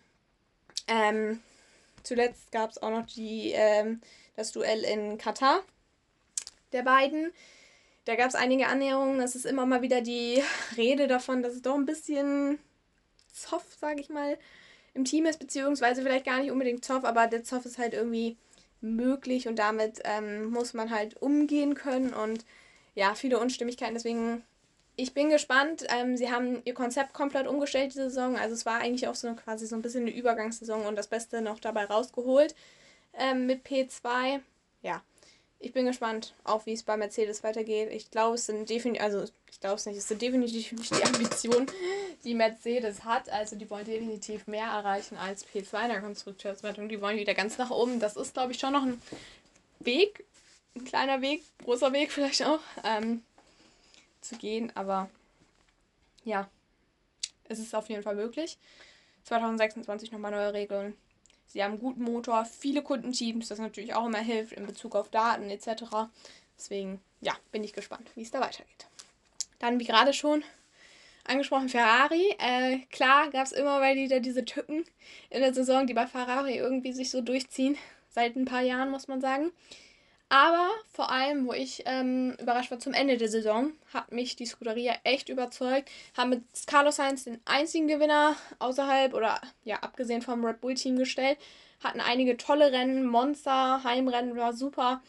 ähm, 0.88 1.42
zuletzt 2.04 2.52
gab 2.52 2.70
es 2.70 2.82
auch 2.82 2.92
noch 2.92 3.06
die, 3.08 3.52
ähm, 3.56 4.02
das 4.36 4.52
Duell 4.52 4.84
in 4.84 5.18
Katar 5.18 5.62
der 6.72 6.84
beiden. 6.84 7.32
Da 8.06 8.16
gab 8.16 8.30
es 8.30 8.36
einige 8.36 8.68
Annäherungen. 8.68 9.20
Es 9.20 9.36
ist 9.36 9.46
immer 9.46 9.66
mal 9.66 9.82
wieder 9.82 10.02
die 10.02 10.42
Rede 10.78 11.08
davon, 11.08 11.44
dass 11.44 11.54
es 11.54 11.62
doch 11.62 11.76
ein 11.76 11.86
bisschen 11.86 12.60
Zoff, 13.34 13.64
sage 13.80 14.02
ich 14.02 14.10
mal, 14.10 14.38
im 14.94 15.06
Team 15.06 15.26
ist, 15.26 15.40
beziehungsweise 15.40 16.02
vielleicht 16.02 16.26
gar 16.26 16.40
nicht 16.40 16.52
unbedingt 16.52 16.84
Zoff, 16.84 17.04
aber 17.04 17.28
der 17.28 17.44
Zoff 17.44 17.66
ist 17.66 17.78
halt 17.78 17.94
irgendwie 17.94 18.36
möglich 18.82 19.48
und 19.48 19.58
damit 19.58 20.02
ähm, 20.04 20.50
muss 20.50 20.74
man 20.74 20.92
halt 20.92 21.22
umgehen 21.22 21.76
können 21.76 22.14
und 22.14 22.46
ja, 22.96 23.14
viele 23.14 23.40
Unstimmigkeiten. 23.40 23.94
Deswegen, 23.94 24.44
ich 24.96 25.14
bin 25.14 25.30
gespannt. 25.30 25.86
Ähm, 25.90 26.18
sie 26.18 26.32
haben 26.32 26.62
ihr 26.66 26.74
Konzept 26.74 27.14
komplett 27.14 27.48
umgestellt 27.48 27.94
diese 27.94 28.10
Saison. 28.10 28.36
Also 28.38 28.56
es 28.56 28.66
war 28.66 28.80
eigentlich 28.80 29.08
auch 29.08 29.16
so 29.16 29.34
quasi 29.36 29.68
so 29.68 29.76
ein 29.76 29.82
bisschen 29.82 30.02
eine 30.02 30.16
Übergangssaison 30.16 30.86
und 30.86 30.96
das 30.96 31.08
Beste 31.08 31.42
noch 31.42 31.60
dabei 31.60 31.86
rausgeholt 31.86 32.56
ähm, 33.14 33.46
mit 33.46 33.66
P2. 33.66 34.40
Ja, 34.82 35.04
ich 35.60 35.74
bin 35.74 35.86
gespannt, 35.86 36.34
auch 36.44 36.66
wie 36.66 36.74
es 36.74 36.84
bei 36.84 36.98
Mercedes 36.98 37.44
weitergeht. 37.44 37.92
Ich 37.92 38.12
glaube, 38.12 38.36
es 38.36 38.46
sind 38.46 38.70
definitiv, 38.70 39.04
also 39.04 39.26
ich 39.50 39.60
glaube 39.60 39.76
es 39.76 39.86
nicht, 39.86 39.98
es 39.98 40.08
sind 40.08 40.22
definitiv 40.22 40.72
nicht 40.74 40.96
die 40.96 41.04
Ambitionen, 41.16 41.68
die 42.24 42.36
Mercedes 42.36 43.04
hat. 43.04 43.30
Also 43.30 43.56
die 43.56 43.70
wollen 43.70 43.86
definitiv 43.86 44.46
mehr 44.48 44.68
erreichen 44.68 45.18
als 45.18 45.46
P2 45.48 45.84
in 45.84 45.90
der 45.90 46.02
Konstrukteurswertung. 46.02 46.90
Die 46.90 47.02
wollen 47.02 47.18
wieder 47.18 47.34
ganz 47.34 47.58
nach 47.58 47.72
oben. 47.72 48.00
Das 48.00 48.16
ist, 48.16 48.34
glaube 48.34 48.52
ich, 48.52 48.60
schon 48.60 48.74
noch 48.74 48.84
ein 48.84 49.02
Weg, 49.80 50.26
ein 50.76 50.86
kleiner 50.86 51.22
Weg, 51.22 51.44
großer 51.64 51.92
Weg 51.92 52.12
vielleicht 52.12 52.44
auch, 52.44 52.60
ähm, 52.84 53.24
zu 54.22 54.36
gehen. 54.36 54.72
Aber 54.76 55.10
ja, 56.24 56.48
es 57.50 57.58
ist 57.58 57.74
auf 57.74 57.90
jeden 57.90 58.04
Fall 58.04 58.16
möglich. 58.16 58.58
2026 59.24 60.12
nochmal 60.12 60.32
neue 60.32 60.54
Regeln. 60.54 60.96
Sie 61.48 61.64
haben 61.64 61.72
einen 61.72 61.82
guten 61.82 62.04
Motor, 62.04 62.46
viele 62.46 62.82
Kundenteams, 62.82 63.48
das 63.48 63.60
natürlich 63.60 63.94
auch 63.94 64.06
immer 64.06 64.20
hilft 64.20 64.54
in 64.54 64.68
Bezug 64.68 64.96
auf 64.96 65.10
Daten 65.10 65.50
etc. 65.50 65.84
Deswegen, 66.58 67.02
ja, 67.22 67.34
bin 67.52 67.64
ich 67.64 67.74
gespannt, 67.74 68.10
wie 68.16 68.22
es 68.22 68.32
da 68.32 68.40
weitergeht. 68.40 68.88
Dann, 69.60 69.80
wie 69.80 69.86
gerade 69.86 70.14
schon 70.14 70.44
angesprochen, 71.24 71.70
Ferrari. 71.70 72.36
Äh, 72.40 72.80
klar 72.92 73.30
gab 73.30 73.46
es 73.46 73.52
immer 73.52 73.80
mal 73.80 73.96
wieder 73.96 74.20
diese 74.20 74.46
Tücken 74.46 74.86
in 75.30 75.42
der 75.42 75.54
Saison, 75.54 75.88
die 75.88 75.94
bei 75.94 76.08
Ferrari 76.08 76.58
irgendwie 76.58 76.94
sich 76.94 77.10
so 77.10 77.22
durchziehen. 77.22 77.78
Seit 78.10 78.36
ein 78.36 78.46
paar 78.46 78.62
Jahren, 78.62 78.90
muss 78.90 79.08
man 79.08 79.22
sagen. 79.22 79.52
Aber 80.30 80.70
vor 80.92 81.10
allem, 81.10 81.48
wo 81.48 81.54
ich 81.54 81.84
ähm, 81.86 82.36
überrascht 82.40 82.70
war 82.70 82.80
zum 82.80 82.94
Ende 82.94 83.18
der 83.18 83.30
Saison, 83.30 83.72
hat 83.94 84.12
mich 84.12 84.36
die 84.36 84.46
Scuderia 84.46 84.96
echt 85.06 85.30
überzeugt. 85.30 85.90
Haben 86.18 86.32
mit 86.32 86.44
Carlos 86.66 86.98
Sainz 86.98 87.24
den 87.24 87.40
einzigen 87.46 87.88
Gewinner 87.88 88.36
außerhalb 88.60 89.14
oder 89.14 89.40
ja, 89.64 89.78
abgesehen 89.78 90.22
vom 90.22 90.44
Red 90.44 90.60
Bull 90.60 90.74
Team 90.74 90.98
gestellt. 90.98 91.38
Hatten 91.82 92.02
einige 92.02 92.36
tolle 92.36 92.74
Rennen, 92.74 93.06
Monster, 93.06 93.84
Heimrennen 93.86 94.36
war 94.36 94.52
super. 94.52 95.02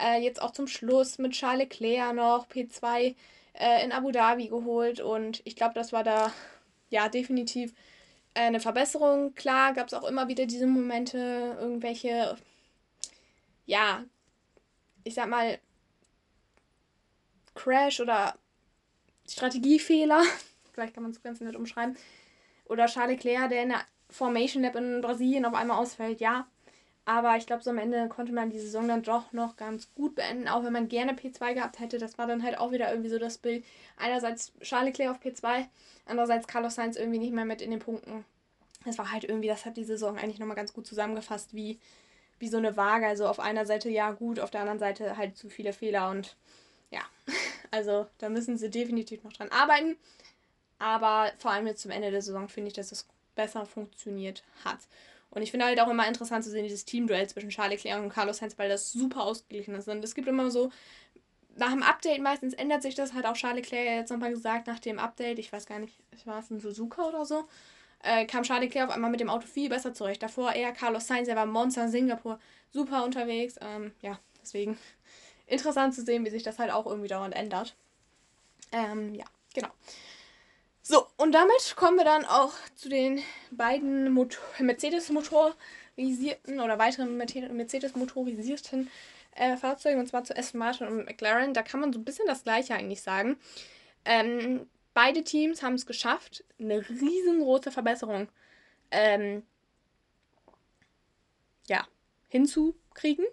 Äh, 0.00 0.22
jetzt 0.22 0.40
auch 0.40 0.52
zum 0.52 0.68
Schluss 0.68 1.18
mit 1.18 1.32
Charles 1.32 1.60
Leclerc 1.80 2.14
noch 2.14 2.46
P2 2.48 3.16
äh, 3.54 3.84
in 3.84 3.90
Abu 3.92 4.12
Dhabi 4.12 4.48
geholt 4.48 5.00
und 5.00 5.42
ich 5.44 5.56
glaube, 5.56 5.74
das 5.74 5.92
war 5.92 6.04
da 6.04 6.32
ja 6.90 7.08
definitiv 7.08 7.74
äh, 8.34 8.42
eine 8.42 8.60
Verbesserung. 8.60 9.34
Klar 9.34 9.74
gab 9.74 9.88
es 9.88 9.94
auch 9.94 10.04
immer 10.04 10.28
wieder 10.28 10.46
diese 10.46 10.66
Momente, 10.66 11.56
irgendwelche 11.60 12.36
ja, 13.66 14.04
ich 15.04 15.14
sag 15.14 15.28
mal, 15.28 15.58
Crash 17.54 18.00
oder 18.00 18.34
Strategiefehler, 19.28 20.22
vielleicht 20.72 20.94
kann 20.94 21.02
man 21.02 21.12
es 21.12 21.22
ganz 21.22 21.40
nett 21.40 21.56
umschreiben, 21.56 21.96
oder 22.66 22.86
Charles 22.86 23.16
Leclerc, 23.16 23.50
der 23.50 23.62
in 23.62 23.68
der 23.70 23.84
Formation 24.08 24.62
Lab 24.62 24.76
in 24.76 25.00
Brasilien 25.00 25.44
auf 25.44 25.54
einmal 25.54 25.78
ausfällt, 25.78 26.20
ja. 26.20 26.46
Aber 27.04 27.36
ich 27.36 27.46
glaube, 27.46 27.62
so 27.62 27.70
am 27.70 27.78
Ende 27.78 28.08
konnte 28.08 28.32
man 28.32 28.50
die 28.50 28.60
Saison 28.60 28.86
dann 28.86 29.02
doch 29.02 29.32
noch 29.32 29.56
ganz 29.56 29.92
gut 29.94 30.14
beenden, 30.14 30.46
auch 30.46 30.62
wenn 30.62 30.72
man 30.72 30.88
gerne 30.88 31.14
P2 31.14 31.54
gehabt 31.54 31.80
hätte. 31.80 31.98
Das 31.98 32.18
war 32.18 32.26
dann 32.26 32.42
halt 32.42 32.58
auch 32.58 32.70
wieder 32.70 32.90
irgendwie 32.90 33.10
so 33.10 33.18
das 33.18 33.38
Bild. 33.38 33.64
Einerseits 33.96 34.52
Charles 34.60 34.90
Leclerc 34.90 35.10
auf 35.10 35.20
P2, 35.20 35.66
andererseits 36.06 36.46
Carlos 36.46 36.76
Sainz 36.76 36.96
irgendwie 36.96 37.18
nicht 37.18 37.32
mehr 37.32 37.44
mit 37.44 37.62
in 37.62 37.70
den 37.70 37.80
Punkten. 37.80 38.24
Das 38.84 38.98
war 38.98 39.10
halt 39.10 39.24
irgendwie, 39.24 39.48
das 39.48 39.66
hat 39.66 39.76
die 39.76 39.84
Saison 39.84 40.18
eigentlich 40.18 40.38
nochmal 40.38 40.56
ganz 40.56 40.72
gut 40.72 40.86
zusammengefasst, 40.86 41.54
wie 41.54 41.80
wie 42.40 42.48
so 42.48 42.56
eine 42.56 42.76
Waage. 42.76 43.06
Also 43.06 43.26
auf 43.26 43.38
einer 43.38 43.66
Seite 43.66 43.88
ja 43.88 44.10
gut, 44.10 44.40
auf 44.40 44.50
der 44.50 44.62
anderen 44.62 44.78
Seite 44.80 45.16
halt 45.16 45.36
zu 45.36 45.48
viele 45.48 45.72
Fehler 45.72 46.10
und 46.10 46.36
ja, 46.90 47.02
also 47.70 48.06
da 48.18 48.28
müssen 48.28 48.58
sie 48.58 48.70
definitiv 48.70 49.22
noch 49.22 49.32
dran 49.32 49.50
arbeiten. 49.50 49.96
Aber 50.78 51.30
vor 51.38 51.52
allem 51.52 51.66
jetzt 51.66 51.82
zum 51.82 51.90
Ende 51.90 52.10
der 52.10 52.22
Saison 52.22 52.48
finde 52.48 52.68
ich, 52.68 52.74
dass 52.74 52.90
es 52.90 53.06
besser 53.36 53.66
funktioniert 53.66 54.42
hat. 54.64 54.78
Und 55.30 55.42
ich 55.42 55.50
finde 55.52 55.66
halt 55.66 55.80
auch 55.80 55.88
immer 55.88 56.08
interessant 56.08 56.42
zu 56.42 56.50
sehen, 56.50 56.64
dieses 56.64 56.84
Teamduell 56.84 57.28
zwischen 57.28 57.50
Charles 57.50 57.84
Leclerc 57.84 58.02
und 58.02 58.08
Carlos 58.08 58.38
Sainz, 58.38 58.58
weil 58.58 58.68
das 58.68 58.90
super 58.90 59.22
ausgeglichen 59.22 59.74
ist. 59.74 59.88
Und 59.88 60.02
es 60.02 60.14
gibt 60.14 60.26
immer 60.26 60.50
so, 60.50 60.72
nach 61.56 61.70
dem 61.70 61.82
Update 61.82 62.20
meistens 62.20 62.54
ändert 62.54 62.82
sich 62.82 62.94
das, 62.94 63.12
hat 63.12 63.26
auch 63.26 63.34
Charles 63.34 63.64
Leclerc 63.64 63.86
jetzt 63.86 64.10
nochmal 64.10 64.30
gesagt, 64.30 64.66
nach 64.66 64.80
dem 64.80 64.98
Update, 64.98 65.38
ich 65.38 65.52
weiß 65.52 65.66
gar 65.66 65.78
nicht, 65.78 65.94
war 66.24 66.40
es 66.40 66.50
ein 66.50 66.60
Suzuka 66.60 67.08
oder 67.08 67.24
so, 67.24 67.46
äh, 68.02 68.26
kam 68.26 68.42
Charles 68.42 68.64
Leclerc 68.64 68.88
auf 68.88 68.94
einmal 68.94 69.10
mit 69.10 69.20
dem 69.20 69.30
Auto 69.30 69.46
viel 69.46 69.68
besser 69.68 69.94
zurecht. 69.94 70.22
Davor 70.22 70.52
eher 70.52 70.72
Carlos 70.72 71.06
Sainz, 71.06 71.28
er 71.28 71.36
war 71.36 71.46
Monster 71.46 71.84
in 71.84 71.90
Singapur, 71.90 72.38
super 72.70 73.04
unterwegs. 73.04 73.56
Ähm, 73.60 73.92
ja, 74.02 74.18
deswegen 74.40 74.78
interessant 75.46 75.94
zu 75.94 76.02
sehen, 76.02 76.24
wie 76.24 76.30
sich 76.30 76.42
das 76.42 76.58
halt 76.58 76.70
auch 76.70 76.86
irgendwie 76.86 77.08
dauernd 77.08 77.34
ändert. 77.34 77.74
Ähm, 78.72 79.14
ja, 79.14 79.24
genau. 79.54 79.68
So, 80.82 81.06
und 81.18 81.32
damit 81.32 81.76
kommen 81.76 81.98
wir 81.98 82.04
dann 82.04 82.24
auch 82.24 82.52
zu 82.74 82.88
den 82.88 83.22
beiden 83.50 84.12
Mercedes-motorisierten 84.58 86.60
oder 86.60 86.78
weiteren 86.78 87.16
Mercedes-motorisierten 87.16 88.90
äh, 89.36 89.56
Fahrzeugen, 89.56 90.00
und 90.00 90.06
zwar 90.06 90.24
zu 90.24 90.36
Aston 90.36 90.58
Martin 90.58 90.88
und 90.88 91.04
McLaren. 91.04 91.54
Da 91.54 91.62
kann 91.62 91.80
man 91.80 91.92
so 91.92 91.98
ein 91.98 92.04
bisschen 92.04 92.26
das 92.26 92.44
Gleiche 92.44 92.74
eigentlich 92.74 93.02
sagen. 93.02 93.36
Ähm, 94.04 94.66
beide 95.00 95.24
Teams 95.24 95.62
haben 95.62 95.76
es 95.76 95.86
geschafft, 95.86 96.44
eine 96.58 96.86
riesengroße 96.86 97.70
Verbesserung 97.70 98.28
ähm, 98.90 99.42
ja, 101.66 101.86
hinzukriegen. 102.28 103.24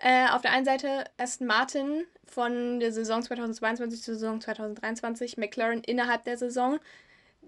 Äh, 0.00 0.28
auf 0.28 0.42
der 0.42 0.52
einen 0.52 0.64
Seite 0.64 1.06
Aston 1.18 1.48
Martin 1.48 2.04
von 2.26 2.78
der 2.78 2.92
Saison 2.92 3.22
2022 3.22 4.04
zur 4.04 4.14
Saison 4.14 4.40
2023, 4.40 5.36
McLaren 5.36 5.82
innerhalb 5.82 6.22
der 6.22 6.38
Saison. 6.38 6.78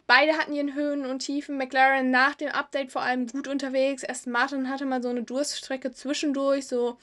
Beide 0.08 0.36
hatten 0.36 0.54
ihren 0.54 0.74
Höhen 0.74 1.06
und 1.06 1.20
Tiefen. 1.20 1.56
McLaren 1.56 2.10
nach 2.10 2.34
dem 2.34 2.48
Update 2.48 2.90
vor 2.90 3.02
allem 3.02 3.28
gut 3.28 3.46
unterwegs. 3.46 4.02
Aston 4.04 4.32
Martin 4.32 4.68
hatte 4.70 4.86
mal 4.86 5.04
so 5.04 5.08
eine 5.08 5.22
Durststrecke 5.22 5.92
zwischendurch, 5.92 6.66
so 6.66 6.98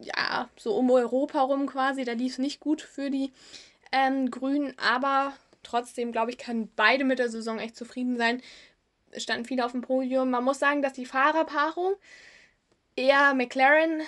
ja, 0.00 0.48
so 0.56 0.74
um 0.74 0.90
Europa 0.90 1.42
rum 1.42 1.66
quasi. 1.66 2.06
Da 2.06 2.12
lief 2.12 2.32
es 2.32 2.38
nicht 2.38 2.60
gut 2.60 2.80
für 2.80 3.10
die 3.10 3.30
ähm, 3.92 4.30
Grünen, 4.30 4.72
aber 4.78 5.34
trotzdem, 5.62 6.12
glaube 6.12 6.30
ich, 6.30 6.38
können 6.38 6.70
beide 6.76 7.04
mit 7.04 7.18
der 7.18 7.28
Saison 7.28 7.58
echt 7.58 7.76
zufrieden 7.76 8.16
sein. 8.16 8.42
Es 9.10 9.22
standen 9.22 9.44
viele 9.44 9.64
auf 9.64 9.72
dem 9.72 9.82
Podium. 9.82 10.30
Man 10.30 10.44
muss 10.44 10.58
sagen, 10.58 10.82
dass 10.82 10.92
die 10.92 11.06
Fahrerpaarung 11.06 11.94
eher 12.96 13.34
McLaren 13.34 14.02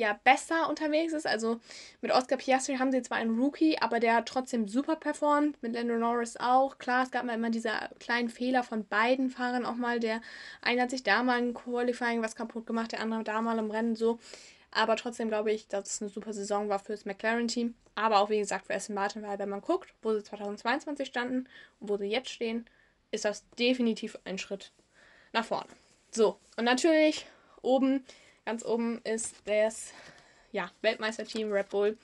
ja 0.00 0.18
besser 0.24 0.68
unterwegs 0.68 1.12
ist. 1.12 1.26
Also 1.26 1.60
mit 2.00 2.10
Oscar 2.10 2.36
Piastri 2.38 2.76
haben 2.76 2.90
sie 2.90 3.02
zwar 3.02 3.18
einen 3.18 3.38
Rookie, 3.38 3.78
aber 3.78 4.00
der 4.00 4.16
hat 4.16 4.26
trotzdem 4.26 4.66
super 4.66 4.96
performt. 4.96 5.62
Mit 5.62 5.74
Lando 5.74 5.96
Norris 5.96 6.36
auch. 6.38 6.78
Klar, 6.78 7.04
es 7.04 7.10
gab 7.10 7.24
mal 7.24 7.34
immer 7.34 7.50
diese 7.50 7.70
kleinen 8.00 8.30
Fehler 8.30 8.64
von 8.64 8.86
beiden 8.86 9.30
Fahrern 9.30 9.66
auch 9.66 9.76
mal. 9.76 10.00
Der 10.00 10.20
eine 10.62 10.82
hat 10.82 10.90
sich 10.90 11.04
da 11.04 11.22
mal 11.22 11.38
im 11.38 11.54
Qualifying 11.54 12.22
was 12.22 12.34
kaputt 12.34 12.66
gemacht, 12.66 12.92
der 12.92 13.00
andere 13.00 13.22
da 13.22 13.40
mal 13.42 13.58
im 13.58 13.70
Rennen 13.70 13.94
so. 13.94 14.18
Aber 14.70 14.96
trotzdem 14.96 15.28
glaube 15.28 15.52
ich, 15.52 15.66
dass 15.68 15.94
es 15.94 16.00
eine 16.00 16.10
super 16.10 16.32
Saison 16.32 16.68
war 16.68 16.78
für 16.78 16.92
das 16.92 17.04
McLaren-Team. 17.04 17.74
Aber 17.94 18.20
auch 18.20 18.30
wie 18.30 18.38
gesagt 18.38 18.66
für 18.66 18.74
Aston 18.74 18.94
Martin, 18.94 19.22
weil 19.22 19.38
wenn 19.38 19.48
man 19.48 19.60
guckt, 19.60 19.92
wo 20.02 20.12
sie 20.14 20.22
2022 20.22 21.08
standen 21.08 21.48
und 21.80 21.88
wo 21.88 21.96
sie 21.96 22.06
jetzt 22.06 22.30
stehen, 22.30 22.68
ist 23.10 23.24
das 23.24 23.44
definitiv 23.58 24.16
ein 24.24 24.38
Schritt 24.38 24.72
nach 25.32 25.44
vorne. 25.44 25.68
So, 26.12 26.38
und 26.56 26.64
natürlich 26.64 27.26
oben, 27.62 28.04
ganz 28.44 28.64
oben 28.64 29.00
ist 29.02 29.34
das 29.44 29.92
ja, 30.52 30.70
Weltmeisterteam 30.82 31.52
Red 31.52 31.68
Bull. 31.68 31.98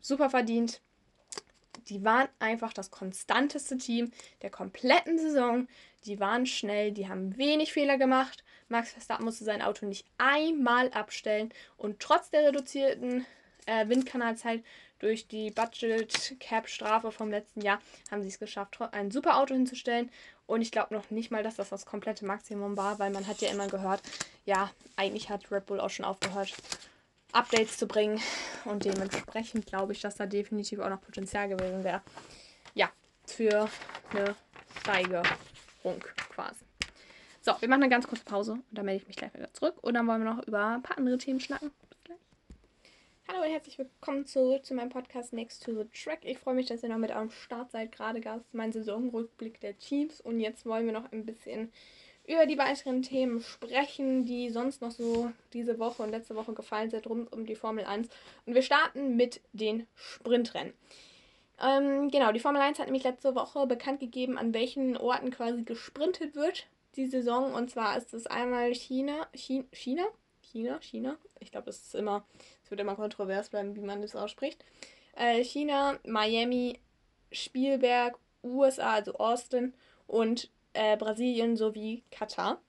Super 0.00 0.30
verdient. 0.30 0.80
Die 1.88 2.04
waren 2.04 2.28
einfach 2.38 2.72
das 2.72 2.90
konstanteste 2.90 3.78
Team 3.78 4.12
der 4.42 4.50
kompletten 4.50 5.18
Saison. 5.18 5.68
Die 6.04 6.20
waren 6.20 6.46
schnell, 6.46 6.92
die 6.92 7.08
haben 7.08 7.36
wenig 7.36 7.72
Fehler 7.72 7.98
gemacht. 7.98 8.44
Max 8.70 8.92
Verstappen 8.92 9.24
musste 9.24 9.44
sein 9.44 9.62
Auto 9.62 9.86
nicht 9.86 10.06
einmal 10.18 10.90
abstellen 10.92 11.52
und 11.76 12.00
trotz 12.00 12.30
der 12.30 12.48
reduzierten 12.48 13.26
äh, 13.66 13.88
Windkanalzeit 13.88 14.62
durch 15.00 15.26
die 15.26 15.50
Budget 15.50 16.36
Cap 16.40 16.68
Strafe 16.68 17.10
vom 17.10 17.30
letzten 17.30 17.62
Jahr 17.62 17.80
haben 18.10 18.22
sie 18.22 18.28
es 18.28 18.38
geschafft, 18.38 18.78
ein 18.92 19.10
super 19.10 19.38
Auto 19.38 19.54
hinzustellen. 19.54 20.10
Und 20.46 20.62
ich 20.62 20.72
glaube 20.72 20.94
noch 20.94 21.10
nicht 21.10 21.30
mal, 21.30 21.42
dass 21.42 21.56
das 21.56 21.70
das 21.70 21.86
komplette 21.86 22.26
Maximum 22.26 22.76
war, 22.76 22.98
weil 22.98 23.10
man 23.10 23.26
hat 23.26 23.40
ja 23.40 23.50
immer 23.50 23.68
gehört, 23.68 24.02
ja, 24.44 24.70
eigentlich 24.96 25.30
hat 25.30 25.50
Red 25.50 25.66
Bull 25.66 25.80
auch 25.80 25.90
schon 25.90 26.04
aufgehört, 26.04 26.52
Updates 27.32 27.78
zu 27.78 27.86
bringen. 27.86 28.20
Und 28.64 28.84
dementsprechend 28.84 29.66
glaube 29.66 29.92
ich, 29.92 30.00
dass 30.00 30.16
da 30.16 30.26
definitiv 30.26 30.80
auch 30.80 30.90
noch 30.90 31.00
Potenzial 31.00 31.48
gewesen 31.48 31.82
wäre. 31.84 32.02
Ja, 32.74 32.90
für 33.26 33.70
eine 34.12 34.34
Steigerung 34.80 35.24
quasi. 36.34 36.69
So, 37.50 37.60
wir 37.62 37.68
machen 37.68 37.82
eine 37.82 37.90
ganz 37.90 38.06
kurze 38.06 38.24
Pause 38.24 38.52
und 38.52 38.64
dann 38.70 38.84
melde 38.84 39.02
ich 39.02 39.08
mich 39.08 39.16
gleich 39.16 39.34
wieder 39.34 39.52
zurück. 39.52 39.74
Und 39.82 39.94
dann 39.94 40.06
wollen 40.06 40.22
wir 40.22 40.34
noch 40.34 40.46
über 40.46 40.76
ein 40.76 40.82
paar 40.82 40.98
andere 40.98 41.18
Themen 41.18 41.40
schnacken. 41.40 41.72
Bis 41.88 42.04
gleich. 42.04 42.18
Hallo 43.26 43.42
und 43.42 43.50
herzlich 43.50 43.76
willkommen 43.76 44.24
zurück 44.24 44.64
zu 44.64 44.74
meinem 44.74 44.90
Podcast 44.90 45.32
Next 45.32 45.64
to 45.64 45.72
the 45.72 45.84
Track. 45.92 46.20
Ich 46.22 46.38
freue 46.38 46.54
mich, 46.54 46.66
dass 46.66 46.84
ihr 46.84 46.90
noch 46.90 46.98
mit 46.98 47.10
am 47.10 47.28
Start 47.30 47.72
seid. 47.72 47.90
Gerade 47.90 48.20
gab 48.20 48.36
es 48.36 48.54
meinen 48.54 48.72
Saisonrückblick 48.72 49.58
der 49.58 49.76
Teams 49.76 50.20
und 50.20 50.38
jetzt 50.38 50.64
wollen 50.64 50.86
wir 50.86 50.92
noch 50.92 51.10
ein 51.10 51.26
bisschen 51.26 51.72
über 52.24 52.46
die 52.46 52.56
weiteren 52.56 53.02
Themen 53.02 53.40
sprechen, 53.40 54.24
die 54.24 54.50
sonst 54.50 54.80
noch 54.80 54.92
so 54.92 55.32
diese 55.52 55.80
Woche 55.80 56.04
und 56.04 56.10
letzte 56.10 56.36
Woche 56.36 56.52
gefallen 56.52 56.90
sind 56.90 57.08
rund 57.08 57.32
um 57.32 57.46
die 57.46 57.56
Formel 57.56 57.84
1. 57.84 58.08
Und 58.46 58.54
wir 58.54 58.62
starten 58.62 59.16
mit 59.16 59.40
den 59.52 59.88
Sprintrennen. 59.96 60.72
Ähm, 61.60 62.12
genau, 62.12 62.30
die 62.30 62.38
Formel 62.38 62.62
1 62.62 62.78
hat 62.78 62.86
nämlich 62.86 63.02
letzte 63.02 63.34
Woche 63.34 63.66
bekannt 63.66 63.98
gegeben, 63.98 64.38
an 64.38 64.54
welchen 64.54 64.96
Orten 64.96 65.32
quasi 65.32 65.64
gesprintet 65.64 66.36
wird 66.36 66.68
die 66.96 67.06
Saison. 67.06 67.52
Und 67.54 67.70
zwar 67.70 67.96
ist 67.96 68.14
es 68.14 68.26
einmal 68.26 68.74
China, 68.74 69.26
China, 69.32 70.04
China, 70.40 70.78
China. 70.80 71.16
Ich 71.38 71.50
glaube, 71.50 71.70
es 71.70 71.80
ist 71.80 71.94
immer, 71.94 72.24
es 72.64 72.70
wird 72.70 72.80
immer 72.80 72.96
kontrovers 72.96 73.50
bleiben, 73.50 73.76
wie 73.76 73.80
man 73.80 74.02
das 74.02 74.16
ausspricht. 74.16 74.64
Äh, 75.16 75.42
China, 75.44 75.98
Miami, 76.04 76.78
Spielberg, 77.32 78.18
USA, 78.42 78.94
also 78.94 79.14
Austin 79.14 79.74
und 80.06 80.50
äh, 80.72 80.96
Brasilien 80.96 81.56
sowie 81.56 82.02
Katar. 82.10 82.60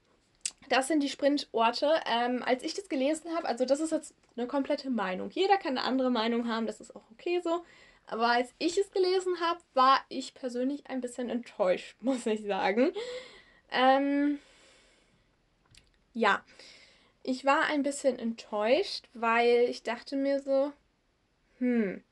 Das 0.70 0.88
sind 0.88 1.02
die 1.02 1.10
Sprintorte. 1.10 1.94
Ähm, 2.06 2.44
als 2.46 2.64
ich 2.64 2.74
das 2.74 2.90
gelesen 2.90 3.36
habe, 3.36 3.48
also 3.48 3.66
das 3.66 3.80
ist 3.80 3.92
jetzt 3.92 4.14
eine 4.36 4.48
komplette 4.48 4.90
Meinung. 4.90 5.30
Jeder 5.30 5.58
kann 5.58 5.78
eine 5.78 5.86
andere 5.86 6.12
Meinung 6.12 6.48
haben, 6.48 6.68
das 6.68 6.80
ist 6.80 6.96
auch 6.96 7.04
okay 7.12 7.42
so. 7.44 7.64
Aber 8.08 8.28
als 8.28 8.54
ich 8.58 8.78
es 8.78 8.92
gelesen 8.92 9.40
habe, 9.40 9.60
war 9.74 10.00
ich 10.10 10.34
persönlich 10.34 10.88
ein 10.88 11.02
bisschen 11.02 11.30
enttäuscht, 11.30 11.96
muss 12.02 12.26
ich 12.26 12.44
sagen. 12.44 12.94
Ähm, 13.72 14.40
ja, 16.14 16.44
ich 17.24 17.46
war 17.46 17.66
ein 17.66 17.84
bisschen 17.84 18.20
enttäuscht, 18.20 19.08
weil 19.14 19.66
ich 19.70 19.84
dachte 19.84 20.16
mir 20.16 20.42
so, 20.42 20.74
hm, 21.60 22.04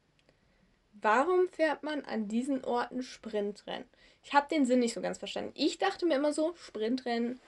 warum 1.01 1.49
fährt 1.49 1.83
man 1.83 2.05
an 2.05 2.27
diesen 2.27 2.63
Orten 2.63 3.03
Sprintrennen? 3.03 3.87
Ich 4.23 4.33
habe 4.33 4.47
den 4.49 4.65
Sinn 4.65 4.79
nicht 4.79 4.93
so 4.93 5.01
ganz 5.01 5.17
verstanden. 5.17 5.51
Ich 5.55 5.77
dachte 5.77 6.05
mir 6.05 6.15
immer 6.15 6.33
so, 6.33 6.53
Sprintrennen, 6.55 7.39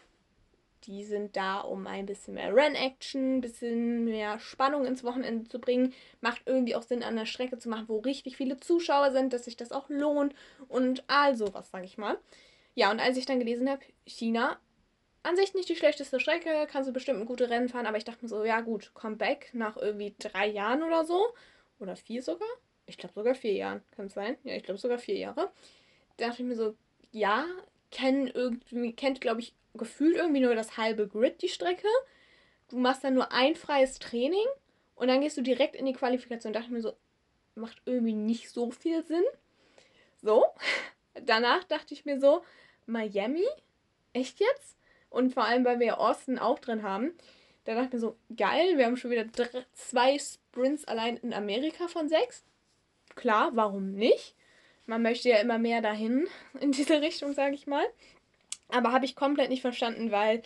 die 0.85 1.03
sind 1.03 1.35
da, 1.35 1.59
um 1.59 1.85
ein 1.85 2.07
bisschen 2.07 2.33
mehr 2.33 2.51
Run-Action, 2.51 3.37
ein 3.37 3.41
bisschen 3.41 4.05
mehr 4.05 4.39
Spannung 4.39 4.85
ins 4.85 5.03
Wochenende 5.03 5.47
zu 5.47 5.59
bringen. 5.59 5.93
Macht 6.21 6.41
irgendwie 6.45 6.75
auch 6.75 6.81
Sinn, 6.81 7.03
an 7.03 7.15
der 7.15 7.27
Strecke 7.27 7.59
zu 7.59 7.69
machen, 7.69 7.87
wo 7.87 7.99
richtig 7.99 8.37
viele 8.37 8.59
Zuschauer 8.59 9.11
sind, 9.11 9.31
dass 9.33 9.45
sich 9.45 9.57
das 9.57 9.71
auch 9.71 9.89
lohnt 9.89 10.33
und 10.67 11.03
all 11.07 11.35
sowas, 11.35 11.69
sage 11.69 11.85
ich 11.85 11.97
mal. 11.97 12.17
Ja, 12.75 12.91
und 12.91 12.99
als 12.99 13.17
ich 13.17 13.25
dann 13.25 13.39
gelesen 13.39 13.69
habe, 13.69 13.81
China, 14.05 14.59
an 15.23 15.35
sich 15.35 15.53
nicht 15.53 15.69
die 15.69 15.75
schlechteste 15.75 16.19
Strecke, 16.19 16.67
kannst 16.69 16.89
du 16.89 16.93
bestimmt 16.93 17.19
ein 17.19 17.25
gute 17.25 17.49
Rennen 17.49 17.69
fahren, 17.69 17.85
aber 17.85 17.97
ich 17.97 18.05
dachte 18.05 18.23
mir 18.23 18.29
so, 18.29 18.43
ja 18.43 18.61
gut, 18.61 18.91
Comeback 18.93 19.49
nach 19.53 19.77
irgendwie 19.77 20.15
drei 20.17 20.47
Jahren 20.47 20.83
oder 20.83 21.05
so. 21.05 21.27
Oder 21.79 21.95
vier 21.95 22.23
sogar? 22.23 22.47
Ich 22.85 22.97
glaube 22.97 23.13
sogar 23.13 23.35
vier 23.35 23.53
Jahren, 23.53 23.81
kann 23.91 24.07
es 24.07 24.13
sein? 24.13 24.37
Ja, 24.43 24.55
ich 24.55 24.63
glaube 24.63 24.79
sogar 24.79 24.97
vier 24.97 25.17
Jahre. 25.17 25.51
Da 26.17 26.27
dachte 26.27 26.41
ich 26.41 26.47
mir 26.47 26.55
so, 26.55 26.75
ja, 27.11 27.45
kennen 27.91 28.27
irgendwie, 28.27 28.93
kennt, 28.93 29.21
glaube 29.21 29.41
ich, 29.41 29.53
gefühlt 29.73 30.15
irgendwie 30.15 30.41
nur 30.41 30.55
das 30.55 30.77
halbe 30.77 31.07
Grid, 31.07 31.41
die 31.41 31.49
Strecke. 31.49 31.87
Du 32.69 32.77
machst 32.77 33.03
dann 33.03 33.13
nur 33.13 33.31
ein 33.31 33.55
freies 33.55 33.99
Training 33.99 34.45
und 34.95 35.07
dann 35.07 35.21
gehst 35.21 35.37
du 35.37 35.41
direkt 35.41 35.75
in 35.75 35.85
die 35.85 35.93
Qualifikation. 35.93 36.53
Da 36.53 36.59
dachte 36.59 36.71
ich 36.71 36.75
mir 36.75 36.81
so, 36.81 36.93
macht 37.55 37.81
irgendwie 37.85 38.13
nicht 38.13 38.49
so 38.49 38.71
viel 38.71 39.03
Sinn. 39.05 39.23
So. 40.21 40.45
Danach 41.13 41.63
dachte 41.65 41.93
ich 41.93 42.05
mir 42.05 42.19
so, 42.19 42.43
Miami? 42.85 43.45
Echt 44.13 44.39
jetzt? 44.39 44.77
Und 45.09 45.33
vor 45.33 45.43
allem, 45.43 45.65
weil 45.65 45.79
wir 45.79 45.87
ja 45.87 45.97
Austin 45.97 46.39
auch 46.39 46.59
drin 46.59 46.83
haben. 46.83 47.11
Da 47.65 47.75
dachte 47.75 47.87
ich 47.87 47.93
mir 47.93 47.99
so, 47.99 48.17
geil, 48.35 48.77
wir 48.77 48.85
haben 48.85 48.97
schon 48.97 49.11
wieder 49.11 49.25
drei, 49.25 49.65
zwei 49.73 50.17
Sprints 50.17 50.85
allein 50.85 51.17
in 51.17 51.33
Amerika 51.33 51.87
von 51.87 52.09
sechs. 52.09 52.43
Klar, 53.15 53.51
warum 53.53 53.91
nicht? 53.91 54.35
Man 54.85 55.01
möchte 55.01 55.29
ja 55.29 55.37
immer 55.37 55.57
mehr 55.57 55.81
dahin 55.81 56.27
in 56.59 56.71
diese 56.71 57.01
Richtung, 57.01 57.33
sage 57.33 57.55
ich 57.55 57.67
mal. 57.67 57.85
Aber 58.69 58.91
habe 58.91 59.05
ich 59.05 59.15
komplett 59.15 59.49
nicht 59.49 59.61
verstanden, 59.61 60.11
weil 60.11 60.41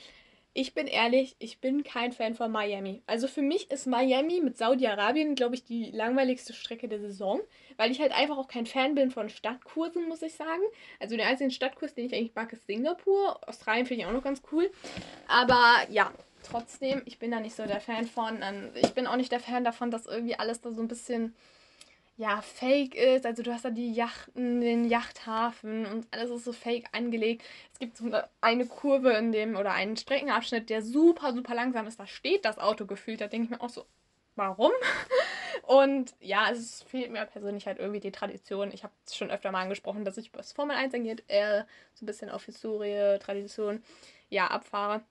ich 0.57 0.73
bin 0.73 0.87
ehrlich, 0.87 1.35
ich 1.39 1.59
bin 1.59 1.83
kein 1.83 2.13
Fan 2.13 2.33
von 2.33 2.49
Miami. 2.49 3.03
Also 3.07 3.27
für 3.27 3.41
mich 3.41 3.69
ist 3.71 3.87
Miami 3.87 4.39
mit 4.39 4.57
Saudi-Arabien, 4.57 5.35
glaube 5.35 5.53
ich, 5.53 5.65
die 5.65 5.91
langweiligste 5.91 6.53
Strecke 6.53 6.87
der 6.87 7.01
Saison, 7.01 7.41
weil 7.75 7.91
ich 7.91 7.99
halt 7.99 8.13
einfach 8.13 8.37
auch 8.37 8.47
kein 8.47 8.65
Fan 8.65 8.95
bin 8.95 9.11
von 9.11 9.27
Stadtkursen, 9.27 10.07
muss 10.07 10.21
ich 10.21 10.33
sagen. 10.33 10.63
Also 11.01 11.17
der 11.17 11.27
einzige 11.27 11.51
Stadtkurs, 11.51 11.93
den 11.93 12.05
ich 12.05 12.15
eigentlich 12.15 12.35
mag, 12.35 12.53
ist 12.53 12.65
Singapur. 12.67 13.37
Australien 13.45 13.85
finde 13.85 14.03
ich 14.03 14.07
auch 14.07 14.13
noch 14.13 14.23
ganz 14.23 14.41
cool. 14.53 14.71
Aber 15.27 15.75
ja, 15.89 16.09
trotzdem, 16.49 17.01
ich 17.05 17.19
bin 17.19 17.31
da 17.31 17.41
nicht 17.41 17.55
so 17.55 17.65
der 17.65 17.81
Fan 17.81 18.07
von. 18.07 18.41
Ich 18.75 18.93
bin 18.93 19.07
auch 19.07 19.17
nicht 19.17 19.33
der 19.33 19.41
Fan 19.41 19.65
davon, 19.65 19.91
dass 19.91 20.05
irgendwie 20.05 20.39
alles 20.39 20.61
da 20.61 20.71
so 20.71 20.81
ein 20.81 20.87
bisschen 20.87 21.35
ja, 22.17 22.41
fake 22.41 22.95
ist. 22.95 23.25
Also 23.25 23.43
du 23.43 23.53
hast 23.53 23.65
da 23.65 23.69
die 23.69 23.93
Yachten, 23.93 24.61
den 24.61 24.85
Yachthafen 24.85 25.85
und 25.85 26.07
alles 26.11 26.29
ist 26.31 26.45
so 26.45 26.53
fake 26.53 26.87
angelegt. 26.93 27.43
Es 27.73 27.79
gibt 27.79 27.97
so 27.97 28.09
eine 28.41 28.65
Kurve 28.67 29.11
in 29.13 29.31
dem 29.31 29.55
oder 29.55 29.73
einen 29.73 29.97
Streckenabschnitt, 29.97 30.69
der 30.69 30.81
super, 30.81 31.33
super 31.33 31.55
langsam 31.55 31.87
ist. 31.87 31.99
Da 31.99 32.07
steht 32.07 32.45
das 32.45 32.57
Auto 32.57 32.85
gefühlt. 32.85 33.19
Da 33.21 33.27
denke 33.27 33.45
ich 33.45 33.49
mir 33.51 33.61
auch 33.61 33.69
so, 33.69 33.85
warum? 34.35 34.71
Und 35.63 36.13
ja, 36.19 36.49
es 36.51 36.83
fehlt 36.83 37.11
mir 37.11 37.25
persönlich 37.25 37.67
halt 37.67 37.79
irgendwie 37.79 37.99
die 37.99 38.11
Tradition. 38.11 38.71
Ich 38.71 38.83
habe 38.83 38.93
es 39.05 39.15
schon 39.15 39.31
öfter 39.31 39.51
mal 39.51 39.63
angesprochen, 39.63 40.05
dass 40.05 40.17
ich 40.17 40.33
was 40.33 40.53
Formel 40.53 40.75
1 40.77 40.93
angeht, 40.93 41.23
eher 41.27 41.67
so 41.95 42.05
ein 42.05 42.07
bisschen 42.07 42.29
auf 42.29 42.45
Historie, 42.45 43.17
Tradition, 43.19 43.83
ja, 44.29 44.47
abfahre. 44.47 45.01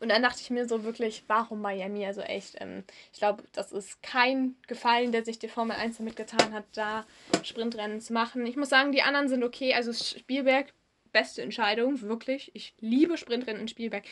Und 0.00 0.08
dann 0.10 0.22
dachte 0.22 0.40
ich 0.40 0.50
mir 0.50 0.66
so 0.68 0.84
wirklich, 0.84 1.24
warum 1.28 1.60
Miami? 1.60 2.04
Also 2.04 2.20
echt, 2.20 2.56
ähm, 2.60 2.84
ich 3.12 3.18
glaube, 3.18 3.44
das 3.52 3.72
ist 3.72 4.02
kein 4.02 4.56
Gefallen, 4.66 5.12
der 5.12 5.24
sich 5.24 5.38
die 5.38 5.48
Formel 5.48 5.76
1 5.76 5.98
damit 5.98 6.16
getan 6.16 6.52
hat, 6.52 6.64
da 6.74 7.06
Sprintrennen 7.42 8.00
zu 8.00 8.12
machen. 8.12 8.44
Ich 8.46 8.56
muss 8.56 8.68
sagen, 8.68 8.92
die 8.92 9.02
anderen 9.02 9.28
sind 9.28 9.44
okay. 9.44 9.74
Also 9.74 9.92
Spielberg, 9.92 10.72
beste 11.12 11.42
Entscheidung, 11.42 12.02
wirklich. 12.02 12.50
Ich 12.54 12.74
liebe 12.80 13.16
Sprintrennen 13.16 13.62
in 13.62 13.68
Spielberg. 13.68 14.04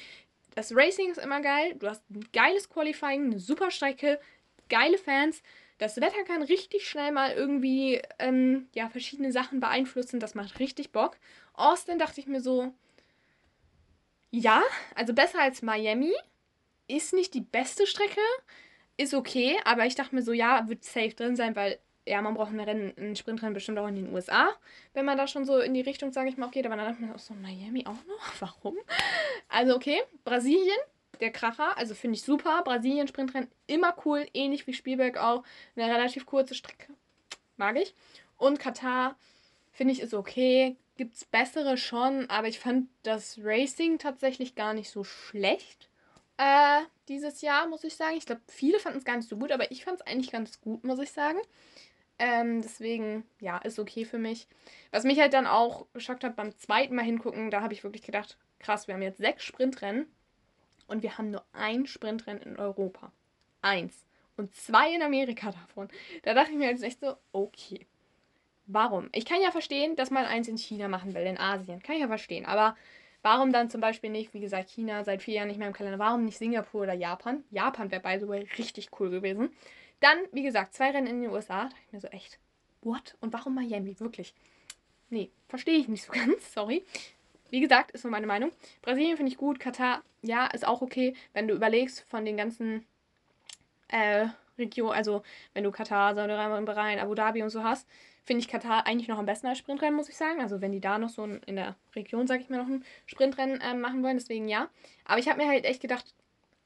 Das 0.55 0.75
Racing 0.75 1.11
ist 1.11 1.19
immer 1.19 1.41
geil. 1.41 1.75
Du 1.79 1.89
hast 1.89 2.09
ein 2.11 2.27
geiles 2.33 2.69
Qualifying, 2.69 3.27
eine 3.27 3.39
super 3.39 3.71
Strecke, 3.71 4.21
geile 4.69 4.99
Fans. 4.99 5.43
Das 5.79 6.01
Wetter 6.01 6.23
kann 6.25 6.43
richtig 6.43 6.87
schnell 6.87 7.11
mal 7.11 7.33
irgendwie 7.33 8.01
ähm, 8.19 8.69
ja, 8.75 8.89
verschiedene 8.89 9.33
Sachen 9.33 9.61
beeinflussen. 9.61 10.21
Das 10.21 10.35
macht 10.35 10.61
richtig 10.61 10.93
Bock. 10.93 11.17
Austin 11.55 11.99
dachte 11.99 12.21
ich 12.21 12.27
mir 12.27 12.41
so, 12.41 12.73
ja, 14.33 14.63
also 14.95 15.13
besser 15.13 15.41
als 15.41 15.63
Miami. 15.63 16.13
Ist 16.89 17.13
nicht 17.13 17.35
die 17.35 17.43
beste 17.43 17.87
Strecke. 17.87 18.21
Ist 18.97 19.15
okay, 19.15 19.59
aber 19.65 19.87
ich 19.87 19.95
dachte 19.95 20.15
mir 20.15 20.23
so, 20.23 20.33
ja, 20.33 20.69
wird 20.69 20.85
safe 20.85 21.15
drin 21.15 21.37
sein, 21.37 21.55
weil 21.55 21.79
ja, 22.07 22.21
man 22.21 22.35
braucht 22.35 22.53
ein 22.53 22.61
Rennen, 22.61 22.93
ein 22.99 23.15
Sprintrennen 23.15 23.55
bestimmt 23.55 23.79
auch 23.79 23.87
in 23.87 23.95
den 23.95 24.13
USA, 24.13 24.51
wenn 24.93 25.05
man 25.05 25.17
da 25.17 25.29
schon 25.29 25.45
so 25.45 25.59
in 25.61 25.73
die 25.73 25.83
Richtung, 25.83 26.13
sage 26.13 26.29
ich 26.29 26.37
mal, 26.37 26.51
geht. 26.51 26.67
Aber 26.67 26.77
dann 26.77 26.87
dachte 26.87 27.03
mir 27.03 27.15
auch 27.15 27.19
so, 27.19 27.35
Miami 27.35 27.87
auch 27.87 28.05
noch? 28.07 28.41
Warum? 28.41 28.77
Also 29.49 29.77
okay, 29.77 30.03
Brasilien, 30.25 30.79
der 31.21 31.31
Kracher, 31.31 31.77
also 31.79 31.95
finde 31.95 32.17
ich 32.17 32.23
super. 32.23 32.63
Brasilien 32.65 33.07
Sprintrennen 33.09 33.51
immer 33.67 33.95
cool, 34.05 34.27
ähnlich 34.35 34.67
wie 34.67 34.73
Spielberg 34.73 35.19
auch. 35.19 35.45
Eine 35.77 35.93
relativ 35.93 36.27
kurze 36.27 36.55
Strecke. 36.55 36.93
Mag 37.57 37.77
ich. 37.77 37.95
Und 38.37 38.59
Katar 38.59 39.17
finde 39.73 39.93
ich 39.93 40.01
ist 40.01 40.15
okay 40.15 40.77
gibt 40.97 41.15
es 41.15 41.25
bessere 41.25 41.77
schon, 41.77 42.29
aber 42.31 42.49
ich 42.49 42.59
fand 42.59 42.89
das 43.03 43.39
Racing 43.43 43.99
tatsächlich 43.99 44.55
gar 44.55 44.75
nicht 44.75 44.91
so 44.91 45.05
schlecht 45.05 45.89
äh, 46.37 46.83
dieses 47.09 47.41
Jahr, 47.41 47.69
muss 47.69 47.85
ich 47.85 47.95
sagen. 47.95 48.17
Ich 48.17 48.27
glaube, 48.27 48.43
viele 48.49 48.79
fanden 48.79 48.99
es 48.99 49.05
gar 49.05 49.17
nicht 49.17 49.29
so 49.29 49.37
gut, 49.37 49.53
aber 49.53 49.71
ich 49.71 49.85
fand 49.85 50.01
es 50.01 50.07
eigentlich 50.07 50.33
ganz 50.33 50.61
gut, 50.61 50.85
muss 50.85 50.99
ich 50.99 51.13
sagen. 51.13 51.39
Ähm, 52.19 52.63
deswegen, 52.63 53.25
ja, 53.41 53.59
ist 53.59 53.79
okay 53.79 54.05
für 54.05 54.19
mich. 54.19 54.49
Was 54.91 55.05
mich 55.05 55.19
halt 55.19 55.35
dann 55.35 55.47
auch 55.47 55.87
geschockt 55.93 56.25
hat 56.25 56.37
beim 56.37 56.57
zweiten 56.59 56.95
Mal 56.95 57.05
hingucken, 57.05 57.51
da 57.51 57.63
habe 57.63 57.75
ich 57.75 57.85
wirklich 57.85 58.03
gedacht, 58.03 58.39
krass, 58.59 58.87
wir 58.87 58.95
haben 58.95 59.03
jetzt 59.03 59.19
sechs 59.19 59.45
Sprintrennen 59.45 60.07
und 60.87 61.03
wir 61.03 61.19
haben 61.19 61.31
nur 61.31 61.45
ein 61.53 61.87
Sprintrennen 61.87 62.43
in 62.43 62.59
Europa. 62.59 63.13
Eins. 63.61 64.05
Und 64.37 64.55
zwei 64.55 64.95
in 64.95 65.03
Amerika 65.03 65.53
davon. 65.53 65.89
Da 66.23 66.35
dachte 66.35 66.53
ich 66.53 66.57
mir 66.57 66.71
jetzt 66.71 66.83
echt 66.83 67.01
so, 67.01 67.17
okay. 67.33 67.87
Warum? 68.73 69.11
Ich 69.13 69.27
kann 69.27 69.43
ja 69.43 69.51
verstehen, 69.51 69.97
dass 69.97 70.11
man 70.11 70.25
eins 70.25 70.49
in 70.49 70.57
China 70.57 70.89
machen 70.89 71.15
will, 71.15 71.23
in 71.23 71.39
Asien. 71.39 71.83
Kann 71.83 71.97
ich 71.97 72.01
ja 72.01 72.09
verstehen. 72.09 72.47
Aber 72.47 72.75
warum 73.23 73.53
dann 73.53 73.69
zum 73.69 73.83
Beispiel 73.83 74.09
nicht, 74.09 74.33
wie 74.33 74.41
gesagt, 74.41 74.71
China 74.71 75.05
seit 75.05 75.23
vier 75.23 75.35
Jahren 75.35 75.49
nicht 75.49 75.59
mehr 75.59 75.69
im 75.69 75.75
Kalender? 75.75 75.99
Warum 75.99 76.25
nicht 76.25 76.39
Singapur 76.39 76.83
oder 76.83 76.95
Japan? 76.95 77.45
Japan 77.51 77.91
wäre 77.91 78.21
the 78.21 78.29
way 78.29 78.49
richtig 78.57 78.89
cool 78.99 79.11
gewesen. 79.11 79.51
Dann, 80.01 80.19
wie 80.33 80.43
gesagt, 80.43 80.73
zwei 80.73 80.91
Rennen 80.91 81.07
in 81.07 81.23
den 81.23 81.31
USA. 81.31 81.65
Da 81.65 81.69
dachte 81.69 81.77
ich 81.87 81.93
mir 81.93 82.01
so 82.01 82.09
echt, 82.09 82.39
what? 82.81 83.15
Und 83.21 83.33
warum 83.35 83.55
Miami? 83.55 84.01
Wirklich? 84.01 84.35
Nee, 85.11 85.31
verstehe 85.49 85.79
ich 85.79 85.89
nicht 85.89 86.05
so 86.05 86.13
ganz, 86.13 86.55
sorry. 86.55 86.83
Wie 87.51 87.61
gesagt, 87.61 87.91
ist 87.91 88.05
nur 88.05 88.11
meine 88.11 88.27
Meinung. 88.27 88.53
Brasilien 88.81 89.19
finde 89.19 89.31
ich 89.31 89.37
gut, 89.37 89.61
Katar, 89.61 90.03
ja, 90.23 90.47
ist 90.47 90.67
auch 90.67 90.81
okay, 90.81 91.15
wenn 91.35 91.47
du 91.47 91.55
überlegst 91.55 92.01
von 92.09 92.25
den 92.25 92.39
ganzen 92.39 92.87
äh, 93.89 94.29
Regionen, 94.57 94.95
also 94.95 95.23
wenn 95.53 95.65
du 95.65 95.71
Katar, 95.71 96.15
Saudi-Arabien, 96.15 96.99
Abu 96.99 97.15
Dhabi 97.15 97.43
und 97.43 97.51
so 97.51 97.63
hast, 97.63 97.87
finde 98.25 98.41
ich 98.41 98.49
Katar 98.49 98.87
eigentlich 98.87 99.09
noch 99.09 99.19
am 99.19 99.27
besten 99.27 99.47
als 99.47 99.59
Sprintrennen, 99.59 99.97
muss 99.97 100.09
ich 100.09 100.17
sagen. 100.17 100.41
Also 100.41 100.61
wenn 100.61 100.73
die 100.73 100.81
da 100.81 100.99
noch 100.99 101.09
so 101.09 101.25
in 101.25 101.57
der 101.57 101.77
Region, 101.95 102.27
sage 102.27 102.43
ich 102.43 102.49
mal, 102.49 102.59
noch 102.59 102.69
ein 102.69 102.85
Sprintrennen 103.07 103.61
äh, 103.61 103.75
machen 103.75 104.03
wollen, 104.03 104.19
deswegen 104.19 104.49
ja. 104.49 104.69
Aber 105.05 105.19
ich 105.19 105.29
habe 105.29 105.43
mir 105.43 105.49
halt 105.49 105.65
echt 105.65 105.81
gedacht, 105.81 106.15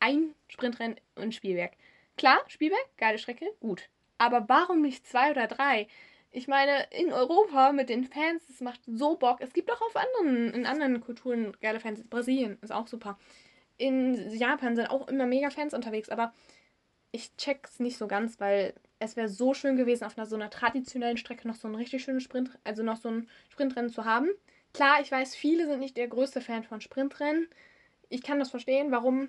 ein 0.01 0.35
Sprintrennen 0.49 0.97
und 1.15 1.35
Spielberg. 1.35 1.73
Klar, 2.17 2.39
Spielberg, 2.49 2.87
geile 2.97 3.19
Strecke, 3.19 3.47
gut. 3.61 3.89
Aber 4.19 4.49
warum 4.49 4.83
nicht 4.83 5.07
zwei 5.07 5.31
oder 5.31 5.47
drei? 5.47 5.87
Ich 6.31 6.49
meine, 6.49 6.87
in 6.91 7.13
Europa 7.13 7.73
mit 7.73 7.89
den 7.89 8.05
Fans, 8.05 8.47
das 8.47 8.61
macht 8.61 8.81
so 8.87 9.17
Bock. 9.17 9.41
Es 9.41 9.53
gibt 9.53 9.71
auch 9.73 9.81
auf 9.81 9.97
anderen, 9.97 10.53
in 10.53 10.67
anderen 10.67 11.01
Kulturen 11.01 11.57
geile 11.61 11.81
Fans. 11.81 12.05
Brasilien 12.09 12.59
ist 12.61 12.73
auch 12.73 12.87
super. 12.87 13.19
In 13.79 14.31
Japan 14.31 14.77
sind 14.77 14.91
auch 14.91 15.09
immer 15.09 15.27
mega 15.27 15.51
Fans 15.51 15.75
unterwegs, 15.75 16.09
aber 16.09 16.33
ich 17.11 17.35
check's 17.37 17.81
nicht 17.81 17.97
so 17.97 18.07
ganz, 18.07 18.41
weil 18.41 18.75
es 18.99 19.17
wäre 19.17 19.29
so 19.29 19.55
schön 19.55 19.77
gewesen, 19.77 20.05
auf 20.05 20.17
einer 20.17 20.27
so 20.27 20.37
einer 20.37 20.51
traditionellen 20.51 21.17
Strecke 21.17 21.47
noch 21.47 21.55
so 21.55 21.69
ein 21.69 21.75
richtig 21.75 22.03
schönes 22.03 22.23
Sprint, 22.23 22.51
also 22.65 22.83
noch 22.83 22.97
so 22.97 23.11
ein 23.11 23.29
Sprintrennen 23.51 23.91
zu 23.91 24.05
haben. 24.05 24.29
Klar, 24.73 25.01
ich 25.01 25.11
weiß, 25.11 25.35
viele 25.35 25.67
sind 25.67 25.81
nicht 25.81 25.97
der 25.97 26.09
größte 26.09 26.41
Fan 26.41 26.65
von 26.65 26.81
Sprintrennen. 26.81 27.49
Ich 28.09 28.23
kann 28.23 28.39
das 28.39 28.51
verstehen, 28.51 28.91
warum 28.93 29.29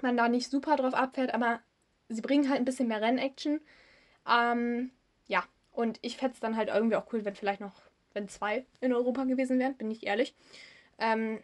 man 0.00 0.16
da 0.16 0.28
nicht 0.28 0.50
super 0.50 0.76
drauf 0.76 0.94
abfährt, 0.94 1.34
aber 1.34 1.60
sie 2.08 2.22
bringen 2.22 2.48
halt 2.48 2.60
ein 2.60 2.64
bisschen 2.64 2.88
mehr 2.88 3.00
Rennaction. 3.00 3.60
Ähm, 4.28 4.90
ja, 5.26 5.44
und 5.72 5.98
ich 6.02 6.16
fände 6.16 6.34
es 6.34 6.40
dann 6.40 6.56
halt 6.56 6.68
irgendwie 6.68 6.96
auch 6.96 7.12
cool, 7.12 7.24
wenn 7.24 7.34
vielleicht 7.34 7.60
noch, 7.60 7.82
wenn 8.12 8.28
zwei 8.28 8.64
in 8.80 8.92
Europa 8.92 9.24
gewesen 9.24 9.58
wären, 9.58 9.76
bin 9.76 9.90
ich 9.90 10.06
ehrlich. 10.06 10.34
Ähm, 10.98 11.40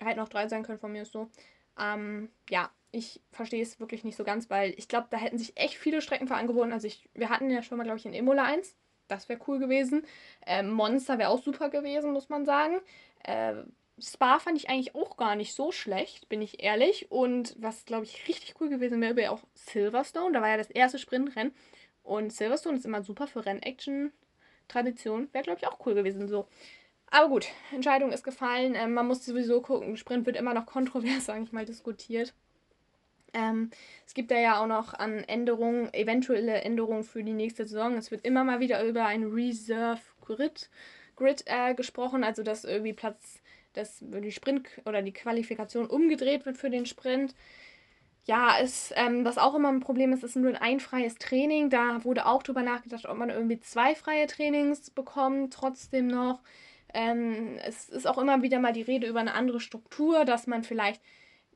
halt 0.00 0.16
noch 0.16 0.28
drei 0.28 0.48
sein 0.48 0.62
können 0.62 0.78
von 0.78 0.92
mir 0.92 1.02
ist 1.02 1.12
so. 1.12 1.30
Ähm, 1.78 2.30
ja, 2.48 2.70
ich 2.90 3.20
verstehe 3.30 3.62
es 3.62 3.80
wirklich 3.80 4.04
nicht 4.04 4.16
so 4.16 4.24
ganz, 4.24 4.48
weil 4.50 4.74
ich 4.76 4.88
glaube, 4.88 5.08
da 5.10 5.18
hätten 5.18 5.38
sich 5.38 5.56
echt 5.56 5.74
viele 5.74 6.00
Strecken 6.00 6.28
für 6.28 6.36
angeboten. 6.36 6.72
Also 6.72 6.86
ich, 6.86 7.08
wir 7.14 7.28
hatten 7.28 7.50
ja 7.50 7.62
schon 7.62 7.78
mal, 7.78 7.84
glaube 7.84 7.98
ich, 7.98 8.06
in 8.06 8.14
Imola 8.14 8.44
1. 8.44 8.74
Das 9.08 9.28
wäre 9.28 9.40
cool 9.46 9.58
gewesen. 9.58 10.06
Ähm, 10.46 10.70
Monster 10.70 11.18
wäre 11.18 11.30
auch 11.30 11.42
super 11.42 11.70
gewesen, 11.70 12.12
muss 12.12 12.28
man 12.28 12.44
sagen. 12.44 12.80
Äh, 13.24 13.54
Spa 14.00 14.38
fand 14.38 14.56
ich 14.56 14.70
eigentlich 14.70 14.94
auch 14.94 15.16
gar 15.16 15.34
nicht 15.34 15.54
so 15.54 15.72
schlecht, 15.72 16.28
bin 16.28 16.40
ich 16.40 16.62
ehrlich. 16.62 17.10
Und 17.10 17.56
was, 17.58 17.84
glaube 17.84 18.04
ich, 18.04 18.28
richtig 18.28 18.54
cool 18.60 18.68
gewesen 18.68 19.00
wäre, 19.00 19.16
wäre 19.16 19.32
auch 19.32 19.42
Silverstone. 19.54 20.32
Da 20.32 20.40
war 20.40 20.48
ja 20.48 20.56
das 20.56 20.70
erste 20.70 20.98
Sprintrennen. 20.98 21.54
Und 22.02 22.32
Silverstone 22.32 22.76
ist 22.76 22.86
immer 22.86 23.02
super 23.02 23.26
für 23.26 23.44
Rennaction-Tradition. 23.44 25.28
Wäre, 25.32 25.44
glaube 25.44 25.58
ich, 25.60 25.66
auch 25.66 25.84
cool 25.84 25.94
gewesen 25.94 26.28
so. 26.28 26.46
Aber 27.10 27.28
gut, 27.28 27.48
Entscheidung 27.72 28.12
ist 28.12 28.24
gefallen. 28.24 28.74
Ähm, 28.74 28.94
man 28.94 29.06
muss 29.06 29.24
sowieso 29.24 29.60
gucken. 29.60 29.96
Sprint 29.96 30.26
wird 30.26 30.36
immer 30.36 30.54
noch 30.54 30.66
kontrovers, 30.66 31.24
sage 31.26 31.42
ich 31.42 31.52
mal, 31.52 31.64
diskutiert. 31.64 32.34
Ähm, 33.34 33.70
es 34.06 34.14
gibt 34.14 34.30
da 34.30 34.38
ja 34.38 34.62
auch 34.62 34.66
noch 34.66 34.94
an 34.94 35.24
Änderungen, 35.24 35.92
eventuelle 35.92 36.62
Änderungen 36.62 37.04
für 37.04 37.22
die 37.22 37.32
nächste 37.32 37.66
Saison. 37.66 37.96
Es 37.96 38.10
wird 38.10 38.24
immer 38.24 38.44
mal 38.44 38.60
wieder 38.60 38.82
über 38.84 39.04
ein 39.06 39.24
Reserve 39.24 40.00
Grid, 40.24 40.70
Grid 41.16 41.44
äh, 41.46 41.74
gesprochen, 41.74 42.24
also 42.24 42.42
dass 42.42 42.64
irgendwie 42.64 42.92
Platz, 42.92 43.42
dass 43.74 43.98
die 44.00 44.32
Sprint 44.32 44.68
oder 44.86 45.02
die 45.02 45.12
Qualifikation 45.12 45.86
umgedreht 45.86 46.46
wird 46.46 46.56
für 46.56 46.70
den 46.70 46.86
Sprint 46.86 47.34
ja, 48.28 48.58
es, 48.60 48.92
ähm, 48.94 49.24
was 49.24 49.38
auch 49.38 49.54
immer 49.54 49.70
ein 49.70 49.80
Problem 49.80 50.12
ist, 50.12 50.22
ist 50.22 50.36
nur 50.36 50.60
ein 50.60 50.80
freies 50.80 51.14
Training. 51.14 51.70
Da 51.70 52.04
wurde 52.04 52.26
auch 52.26 52.42
drüber 52.42 52.62
nachgedacht, 52.62 53.06
ob 53.06 53.16
man 53.16 53.30
irgendwie 53.30 53.58
zwei 53.58 53.94
freie 53.94 54.26
Trainings 54.26 54.90
bekommt, 54.90 55.54
trotzdem 55.54 56.08
noch. 56.08 56.42
Ähm, 56.92 57.56
es 57.64 57.88
ist 57.88 58.06
auch 58.06 58.18
immer 58.18 58.42
wieder 58.42 58.58
mal 58.60 58.74
die 58.74 58.82
Rede 58.82 59.06
über 59.06 59.20
eine 59.20 59.32
andere 59.32 59.60
Struktur, 59.60 60.26
dass 60.26 60.46
man 60.46 60.62
vielleicht 60.62 61.00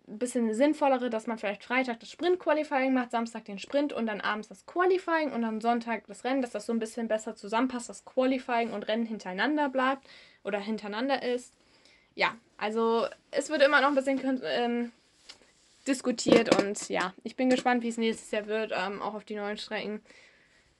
ein 0.08 0.18
bisschen 0.18 0.52
sinnvollere, 0.54 1.10
dass 1.10 1.26
man 1.26 1.38
vielleicht 1.38 1.64
Freitag 1.64 2.00
das 2.00 2.10
Sprint-Qualifying 2.10 2.92
macht, 2.92 3.10
Samstag 3.10 3.44
den 3.44 3.58
Sprint 3.58 3.92
und 3.92 4.06
dann 4.06 4.20
abends 4.20 4.48
das 4.48 4.66
Qualifying 4.66 5.32
und 5.32 5.42
dann 5.42 5.60
Sonntag 5.60 6.06
das 6.06 6.24
Rennen, 6.24 6.42
dass 6.42 6.50
das 6.50 6.66
so 6.66 6.72
ein 6.72 6.78
bisschen 6.78 7.08
besser 7.08 7.36
zusammenpasst, 7.36 7.88
dass 7.88 8.04
Qualifying 8.04 8.72
und 8.72 8.88
Rennen 8.88 9.06
hintereinander 9.06 9.68
bleibt 9.68 10.06
oder 10.44 10.58
hintereinander 10.58 11.22
ist. 11.22 11.54
Ja, 12.14 12.36
also 12.56 13.06
es 13.30 13.48
wird 13.48 13.62
immer 13.62 13.80
noch 13.80 13.88
ein 13.88 13.94
bisschen 13.94 14.40
ähm, 14.44 14.92
diskutiert 15.86 16.60
und 16.60 16.88
ja, 16.88 17.14
ich 17.22 17.36
bin 17.36 17.48
gespannt, 17.48 17.82
wie 17.82 17.88
es 17.88 17.96
nächstes 17.96 18.30
Jahr 18.30 18.46
wird, 18.46 18.72
ähm, 18.74 19.00
auch 19.00 19.14
auf 19.14 19.24
die 19.24 19.36
neuen 19.36 19.56
Strecken. 19.56 20.02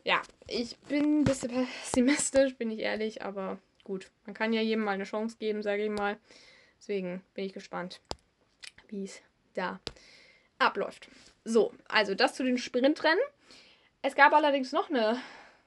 Ja, 0.05 0.21
ich 0.49 0.77
bin 0.89 1.21
ein 1.21 1.25
bisschen 1.25 1.51
pessimistisch, 1.51 2.57
bin 2.57 2.71
ich 2.71 2.81
ehrlich, 2.81 3.23
aber 3.23 3.59
gut, 3.85 4.11
man 4.27 4.35
kann 4.35 4.53
ja 4.53 4.61
jedem 4.61 4.85
mal 4.85 4.93
eine 4.93 5.05
Chance 5.05 5.37
geben, 5.39 5.63
sage 5.63 5.85
ich 5.85 5.91
mal. 5.91 6.19
Deswegen 6.79 7.23
bin 7.35 7.45
ich 7.45 7.53
gespannt, 7.53 8.01
wie 8.93 9.05
es 9.05 9.21
da 9.55 9.81
abläuft. 10.59 11.09
So, 11.45 11.73
also 11.89 12.15
das 12.15 12.35
zu 12.35 12.45
den 12.45 12.59
Sprintrennen. 12.59 13.23
Es 14.03 14.15
gab 14.15 14.33
allerdings 14.33 14.73
noch 14.73 14.91
eine 14.91 15.21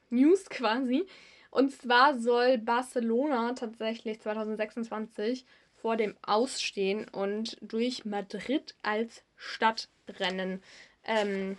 News 0.10 0.46
quasi. 0.50 1.06
Und 1.52 1.72
zwar 1.72 2.20
soll 2.20 2.58
Barcelona 2.58 3.54
tatsächlich 3.54 4.22
2026 4.22 5.46
vor 5.76 5.98
dem 5.98 6.16
Ausstehen 6.22 7.08
und 7.10 7.58
durch 7.62 8.06
Madrid 8.06 8.76
als 8.82 9.24
Stadtrennen 9.36 10.62
ähm, 11.06 11.58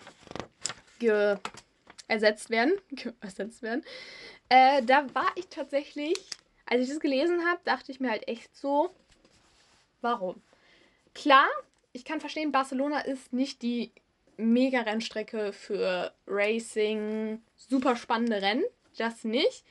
ersetzt 2.09 2.51
werden. 2.51 2.73
ersetzt 3.21 3.63
werden. 3.63 3.85
Äh, 4.49 4.83
da 4.83 5.07
war 5.15 5.31
ich 5.35 5.49
tatsächlich, 5.49 6.15
als 6.67 6.83
ich 6.83 6.89
das 6.89 7.01
gelesen 7.01 7.47
habe, 7.47 7.61
dachte 7.65 7.91
ich 7.91 8.01
mir 8.01 8.11
halt 8.11 8.29
echt 8.29 8.55
so, 8.57 8.91
warum? 10.01 10.43
Klar, 11.17 11.49
ich 11.95 12.05
kann 12.05 12.21
verstehen, 12.21 12.53
Barcelona 12.53 13.01
ist 13.01 13.33
nicht 13.33 13.63
die 13.63 13.91
Mega-Rennstrecke 14.37 15.55
für 15.55 16.13
Racing, 16.27 17.41
super 17.57 17.97
spannende 17.97 18.43
Rennen, 18.43 18.65
das 18.99 19.25
nicht. 19.25 19.65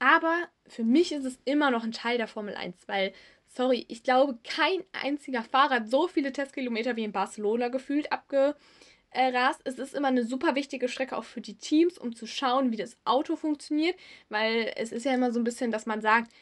Aber 0.00 0.48
für 0.66 0.82
mich 0.82 1.12
ist 1.12 1.24
es 1.24 1.38
immer 1.44 1.70
noch 1.70 1.84
ein 1.84 1.92
Teil 1.92 2.18
der 2.18 2.26
Formel 2.26 2.56
1, 2.56 2.88
weil 2.88 3.12
sorry, 3.46 3.86
ich 3.86 4.02
glaube, 4.02 4.40
kein 4.42 4.82
einziger 4.90 5.44
Fahrer 5.44 5.76
hat 5.76 5.88
so 5.88 6.08
viele 6.08 6.32
Testkilometer 6.32 6.96
wie 6.96 7.04
in 7.04 7.12
Barcelona 7.12 7.68
gefühlt 7.68 8.10
abgerast. 8.10 9.60
Es 9.62 9.78
ist 9.78 9.94
immer 9.94 10.08
eine 10.08 10.24
super 10.24 10.56
wichtige 10.56 10.88
Strecke 10.88 11.16
auch 11.16 11.22
für 11.22 11.40
die 11.40 11.58
Teams, 11.58 11.96
um 11.96 12.16
zu 12.16 12.26
schauen, 12.26 12.72
wie 12.72 12.76
das 12.76 12.96
Auto 13.04 13.36
funktioniert, 13.36 13.94
weil 14.30 14.72
es 14.74 14.90
ist 14.90 15.04
ja 15.04 15.14
immer 15.14 15.30
so 15.30 15.38
ein 15.38 15.44
bisschen, 15.44 15.70
dass 15.70 15.86
man 15.86 16.00
sagt, 16.00 16.32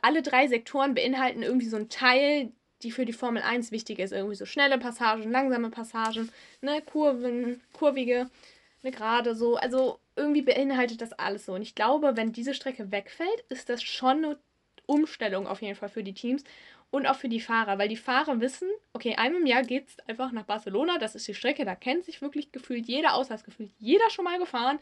alle 0.00 0.22
drei 0.22 0.48
Sektoren 0.48 0.94
beinhalten 0.94 1.42
irgendwie 1.42 1.68
so 1.68 1.76
einen 1.76 1.90
Teil, 1.90 2.52
die 2.82 2.90
für 2.90 3.04
die 3.04 3.12
Formel 3.12 3.42
1 3.42 3.72
wichtig 3.72 3.98
ist. 3.98 4.12
Irgendwie 4.12 4.36
so 4.36 4.46
schnelle 4.46 4.78
Passagen, 4.78 5.30
langsame 5.30 5.70
Passagen, 5.70 6.30
ne, 6.60 6.82
Kurven, 6.82 7.60
kurvige, 7.72 8.30
eine 8.82 8.92
gerade 8.92 9.34
so. 9.34 9.56
Also 9.56 9.98
irgendwie 10.16 10.42
beinhaltet 10.42 11.00
das 11.00 11.12
alles 11.12 11.46
so. 11.46 11.54
Und 11.54 11.62
ich 11.62 11.74
glaube, 11.74 12.16
wenn 12.16 12.32
diese 12.32 12.54
Strecke 12.54 12.90
wegfällt, 12.90 13.44
ist 13.48 13.68
das 13.68 13.82
schon 13.82 14.24
eine 14.24 14.38
Umstellung 14.86 15.46
auf 15.46 15.62
jeden 15.62 15.76
Fall 15.76 15.88
für 15.88 16.02
die 16.02 16.14
Teams 16.14 16.44
und 16.90 17.06
auch 17.06 17.16
für 17.16 17.28
die 17.28 17.40
Fahrer, 17.40 17.78
weil 17.78 17.88
die 17.88 17.96
Fahrer 17.96 18.40
wissen, 18.40 18.68
okay, 18.92 19.14
einmal 19.16 19.40
im 19.40 19.46
Jahr 19.46 19.62
geht 19.62 19.88
es 19.88 20.08
einfach 20.08 20.32
nach 20.32 20.44
Barcelona, 20.44 20.98
das 20.98 21.14
ist 21.14 21.28
die 21.28 21.34
Strecke, 21.34 21.64
da 21.64 21.76
kennt 21.76 22.04
sich 22.04 22.20
wirklich 22.20 22.50
gefühlt 22.50 22.86
jeder 22.86 23.14
aus, 23.14 23.30
hat 23.30 23.44
gefühlt 23.44 23.70
jeder 23.78 24.10
schon 24.10 24.24
mal 24.24 24.38
gefahren. 24.38 24.80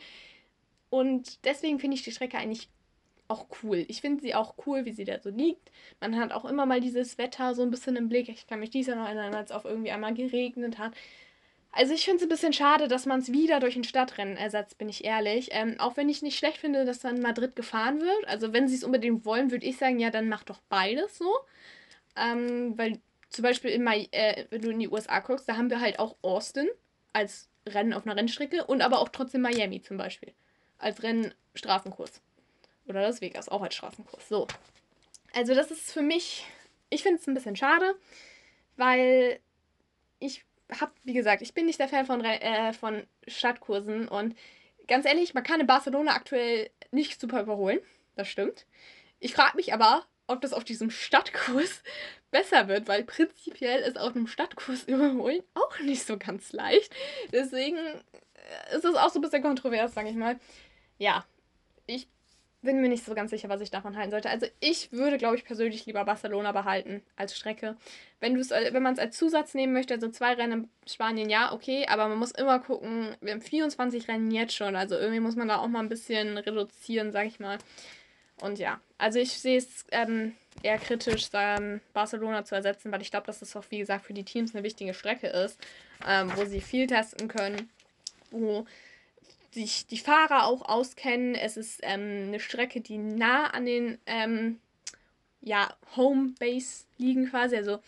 Und 0.91 1.45
deswegen 1.45 1.79
finde 1.79 1.97
ich 1.97 2.03
die 2.03 2.13
Strecke 2.13 2.39
eigentlich 2.39 2.69
auch 3.29 3.47
cool. 3.62 3.85
Ich 3.88 4.01
finde 4.01 4.23
sie 4.23 4.35
auch 4.35 4.55
cool, 4.67 4.85
wie 4.85 4.93
sie 4.93 5.05
da 5.05 5.21
so 5.21 5.31
liegt. 5.31 5.71
Man 6.01 6.19
hat 6.19 6.33
auch 6.33 6.45
immer 6.45 6.67
mal 6.67 6.81
dieses 6.81 7.19
Wetter 7.19 7.55
so 7.55 7.62
ein 7.62 7.71
bisschen 7.71 7.97
im 7.97 8.09
Blick. 8.09 8.29
Ich 8.29 8.47
kann 8.47 8.61
mich 8.61 8.71
dieses 8.71 8.88
Jahr 8.88 8.97
noch 8.97 9.07
erinnern, 9.07 9.35
als 9.35 9.51
es 9.51 9.57
auf 9.57 9.64
irgendwie 9.64 9.91
einmal 9.91 10.14
geregnet 10.14 10.79
hat. 10.79 10.93
Also 11.73 11.95
ich 11.95 12.05
finde 12.05 12.17
es 12.19 12.23
ein 12.23 12.31
bisschen 12.31 12.53
schade, 12.53 12.88
dass 12.88 13.07
man 13.07 13.21
es 13.21 13.31
wieder 13.31 13.61
durch 13.61 13.77
ein 13.77 13.85
Stadtrennen 13.85 14.37
ersetzt, 14.37 14.79
bin 14.79 14.88
ich 14.88 15.05
ehrlich. 15.05 15.51
Ähm, 15.53 15.79
auch 15.79 15.97
wenn 15.97 16.09
ich 16.09 16.23
nicht 16.23 16.38
schlecht 16.38 16.59
finde, 16.59 16.85
dass 16.85 17.01
dann 17.01 17.21
Madrid 17.21 17.55
gefahren 17.55 18.01
wird. 18.01 18.27
Also 18.27 18.53
wenn 18.53 18.69
sie 18.69 18.77
es 18.77 18.85
unbedingt 18.85 19.25
wollen, 19.25 19.51
würde 19.51 19.67
ich 19.67 19.77
sagen, 19.77 20.01
ja, 20.01 20.11
dann 20.11 20.29
mach 20.29 20.45
doch 20.45 20.61
beides 20.69 21.19
so. 21.19 21.33
Ähm, 22.17 22.77
weil 22.77 23.01
zum 23.29 23.43
Beispiel, 23.43 23.71
in 23.71 23.85
My, 23.85 24.09
äh, 24.11 24.47
wenn 24.51 24.62
du 24.62 24.71
in 24.71 24.79
die 24.79 24.88
USA 24.88 25.21
guckst, 25.21 25.49
da 25.49 25.57
haben 25.57 25.71
wir 25.71 25.81
halt 25.81 25.99
auch 25.99 26.17
Austin 26.23 26.69
als 27.12 27.49
Rennen 27.67 27.93
auf 27.93 28.07
einer 28.07 28.17
Rennstrecke 28.17 28.64
und 28.64 28.81
aber 28.81 29.01
auch 29.01 29.11
trotzdem 29.11 29.43
Miami 29.43 29.83
zum 29.83 29.99
Beispiel 29.99 30.33
als 30.79 31.03
Rennstraßenkurs. 31.03 32.23
Oder 32.88 33.03
Las 33.03 33.20
Vegas 33.20 33.48
auch 33.48 33.62
als 33.62 33.74
Straßenkurs. 33.74 34.29
So. 34.29 34.46
Also 35.35 35.55
das 35.55 35.70
ist 35.70 35.92
für 35.92 36.03
mich, 36.03 36.46
ich 36.90 37.03
finde 37.03 37.20
es 37.20 37.27
ein 37.27 37.35
bisschen 37.35 37.57
schade, 37.57 37.94
weil 38.77 39.40
ich 40.18 40.44
hab, 40.81 40.92
wie 41.05 41.12
gesagt, 41.12 41.42
ich 41.42 41.55
bin 41.55 41.66
nicht 41.66 41.79
der 41.79 41.88
Fan 41.88 42.07
von, 42.07 42.24
äh, 42.24 42.72
von 42.72 43.07
Stadtkursen 43.27 44.09
und 44.09 44.37
ganz 44.87 45.07
ehrlich, 45.07 45.35
man 45.35 45.44
kann 45.44 45.61
in 45.61 45.66
Barcelona 45.66 46.12
aktuell 46.12 46.70
nicht 46.90 47.20
super 47.20 47.42
überholen. 47.42 47.81
Das 48.16 48.29
stimmt. 48.29 48.66
Ich 49.20 49.35
frage 49.35 49.57
mich 49.57 49.72
aber, 49.72 50.05
ob 50.27 50.40
das 50.40 50.53
auf 50.53 50.64
diesem 50.64 50.90
Stadtkurs 50.90 51.83
besser 52.31 52.68
wird, 52.68 52.88
weil 52.88 53.05
prinzipiell 53.05 53.81
ist 53.81 53.98
auf 53.98 54.14
einem 54.14 54.27
Stadtkurs 54.27 54.85
überholen 54.88 55.42
auch 55.55 55.79
nicht 55.81 56.05
so 56.05 56.18
ganz 56.18 56.53
leicht. 56.53 56.94
Deswegen 57.33 57.77
es 58.70 58.85
ist 58.85 58.96
auch 58.96 59.11
so 59.11 59.18
ein 59.18 59.22
bisschen 59.22 59.42
kontrovers, 59.42 59.94
sage 59.94 60.09
ich 60.09 60.16
mal. 60.16 60.38
Ja, 60.98 61.24
ich 61.87 62.09
bin 62.62 62.81
mir 62.81 62.88
nicht 62.88 63.05
so 63.05 63.14
ganz 63.14 63.31
sicher, 63.31 63.49
was 63.49 63.61
ich 63.61 63.71
davon 63.71 63.97
halten 63.97 64.11
sollte. 64.11 64.31
Also 64.31 64.47
ich 64.61 64.90
würde, 64.90 65.16
glaube 65.16 65.37
ich, 65.37 65.44
persönlich 65.44 65.87
lieber 65.87 66.05
Barcelona 66.05 66.53
behalten 66.53 67.03
als 67.16 67.37
Strecke. 67.37 67.77
Wenn, 68.21 68.37
wenn 68.37 68.83
man 68.83 68.94
es 68.94 68.99
als 68.99 69.16
Zusatz 69.16 69.55
nehmen 69.55 69.73
möchte, 69.73 69.94
also 69.94 70.09
zwei 70.09 70.35
Rennen 70.35 70.64
in 70.64 70.90
Spanien, 70.90 71.31
ja, 71.31 71.53
okay, 71.53 71.87
aber 71.88 72.09
man 72.09 72.18
muss 72.18 72.33
immer 72.33 72.59
gucken, 72.59 73.16
wir 73.21 73.33
haben 73.33 73.40
24 73.40 74.09
Rennen 74.09 74.31
jetzt 74.33 74.55
schon, 74.55 74.75
also 74.75 74.97
irgendwie 74.97 75.21
muss 75.21 75.37
man 75.37 75.49
da 75.49 75.59
auch 75.59 75.68
mal 75.68 75.81
ein 75.81 75.88
bisschen 75.88 76.37
reduzieren, 76.37 77.12
sag 77.12 77.27
ich 77.27 77.38
mal. 77.38 77.59
Und 78.40 78.59
ja, 78.59 78.81
also 78.99 79.18
ich 79.21 79.33
sehe 79.38 79.59
es 79.59 79.85
ähm, 79.92 80.35
eher 80.62 80.79
kritisch, 80.79 81.29
ähm, 81.33 81.81
Barcelona 81.92 82.44
zu 82.44 82.55
ersetzen, 82.55 82.90
weil 82.90 83.03
ich 83.03 83.11
glaube, 83.11 83.27
dass 83.27 83.42
es 83.42 83.55
auch, 83.55 83.64
wie 83.71 83.79
gesagt, 83.79 84.05
für 84.05 84.14
die 84.14 84.25
Teams 84.25 84.55
eine 84.55 84.64
wichtige 84.64 84.94
Strecke 84.94 85.29
ist, 85.29 85.61
ähm, 86.07 86.33
wo 86.35 86.44
sie 86.44 86.61
viel 86.61 86.87
testen 86.87 87.29
können, 87.29 87.71
wo 88.31 88.66
sich 89.59 89.87
die 89.87 89.99
Fahrer 89.99 90.47
auch 90.47 90.62
auskennen. 90.62 91.35
Es 91.35 91.57
ist 91.57 91.81
ähm, 91.83 92.29
eine 92.29 92.40
Strecke, 92.40 92.81
die 92.81 92.99
nah 92.99 93.49
an 93.49 93.66
den 93.66 93.99
ähm, 94.07 94.61
ja, 95.40 95.75
Home 95.97 96.35
Base 96.38 96.85
liegen 96.97 97.29
quasi. 97.29 97.57
Also 97.57 97.81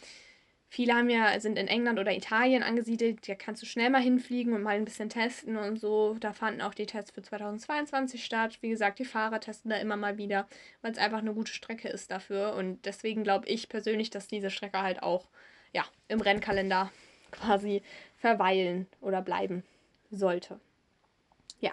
viele 0.68 0.94
haben 0.94 1.08
ja, 1.08 1.38
sind 1.38 1.58
in 1.58 1.68
England 1.68 1.98
oder 1.98 2.12
Italien 2.12 2.62
angesiedelt. 2.62 3.28
Da 3.28 3.34
kannst 3.34 3.62
du 3.62 3.66
schnell 3.66 3.90
mal 3.90 4.02
hinfliegen 4.02 4.52
und 4.52 4.62
mal 4.62 4.76
ein 4.76 4.84
bisschen 4.84 5.10
testen 5.10 5.56
und 5.56 5.78
so. 5.78 6.16
Da 6.18 6.32
fanden 6.32 6.60
auch 6.60 6.74
die 6.74 6.86
Tests 6.86 7.12
für 7.12 7.22
2022 7.22 8.24
statt. 8.24 8.58
Wie 8.60 8.70
gesagt, 8.70 8.98
die 8.98 9.04
Fahrer 9.04 9.40
testen 9.40 9.70
da 9.70 9.76
immer 9.76 9.96
mal 9.96 10.18
wieder, 10.18 10.48
weil 10.82 10.92
es 10.92 10.98
einfach 10.98 11.18
eine 11.18 11.34
gute 11.34 11.52
Strecke 11.52 11.88
ist 11.88 12.10
dafür. 12.10 12.54
Und 12.54 12.84
deswegen 12.84 13.22
glaube 13.22 13.46
ich 13.48 13.68
persönlich, 13.68 14.10
dass 14.10 14.26
diese 14.26 14.50
Strecke 14.50 14.82
halt 14.82 15.02
auch 15.02 15.28
ja, 15.72 15.84
im 16.08 16.20
Rennkalender 16.20 16.90
quasi 17.30 17.82
verweilen 18.16 18.88
oder 19.00 19.22
bleiben 19.22 19.62
sollte. 20.10 20.58
Ja. 21.60 21.72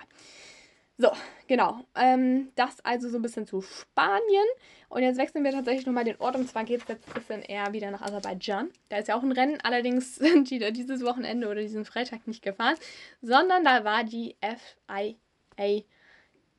So, 0.99 1.11
genau. 1.47 1.85
Ähm, 1.95 2.51
das 2.55 2.79
also 2.83 3.09
so 3.09 3.17
ein 3.17 3.21
bisschen 3.21 3.45
zu 3.45 3.61
Spanien. 3.61 4.45
Und 4.89 5.03
jetzt 5.03 5.17
wechseln 5.17 5.43
wir 5.43 5.51
tatsächlich 5.51 5.85
nochmal 5.85 6.05
den 6.05 6.19
Ort. 6.19 6.35
Und 6.35 6.49
zwar 6.49 6.63
geht 6.63 6.81
es 6.81 6.87
jetzt 6.87 7.07
ein 7.07 7.13
bisschen 7.13 7.41
eher 7.43 7.71
wieder 7.73 7.91
nach 7.91 8.01
Aserbaidschan. 8.01 8.69
Da 8.89 8.97
ist 8.97 9.07
ja 9.07 9.15
auch 9.15 9.21
ein 9.21 9.31
Rennen. 9.31 9.59
Allerdings 9.61 10.15
sind 10.15 10.49
die 10.49 10.59
da 10.59 10.71
dieses 10.71 11.03
Wochenende 11.03 11.49
oder 11.49 11.61
diesen 11.61 11.85
Freitag 11.85 12.25
nicht 12.25 12.41
gefahren. 12.41 12.75
Sondern 13.21 13.63
da 13.63 13.83
war 13.83 14.03
die 14.03 14.35
FIA 14.41 15.83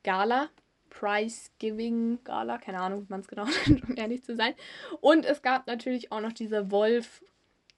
Gala. 0.03 0.49
Prize 0.89 1.49
Giving 1.59 2.23
Gala. 2.23 2.57
Keine 2.57 2.79
Ahnung, 2.79 3.03
wie 3.03 3.11
man 3.11 3.19
es 3.19 3.27
genau 3.27 3.45
nennt, 3.67 3.89
um 3.89 3.97
ehrlich 3.97 4.23
zu 4.23 4.35
sein. 4.35 4.53
Und 5.01 5.25
es 5.25 5.41
gab 5.41 5.67
natürlich 5.67 6.11
auch 6.11 6.21
noch 6.21 6.33
diese 6.33 6.71
Wolf 6.71 7.21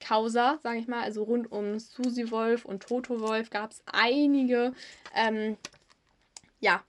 Causa, 0.01 0.59
sage 0.61 0.79
ich 0.79 0.87
mal, 0.87 1.03
also 1.03 1.23
rund 1.23 1.51
um 1.51 1.79
Susi 1.79 2.31
Wolf 2.31 2.65
und 2.65 2.83
Toto 2.83 3.21
Wolf 3.21 3.49
gab 3.49 3.71
es 3.71 3.83
einige, 3.85 4.73
ähm, 5.15 5.57
ja, 6.59 6.83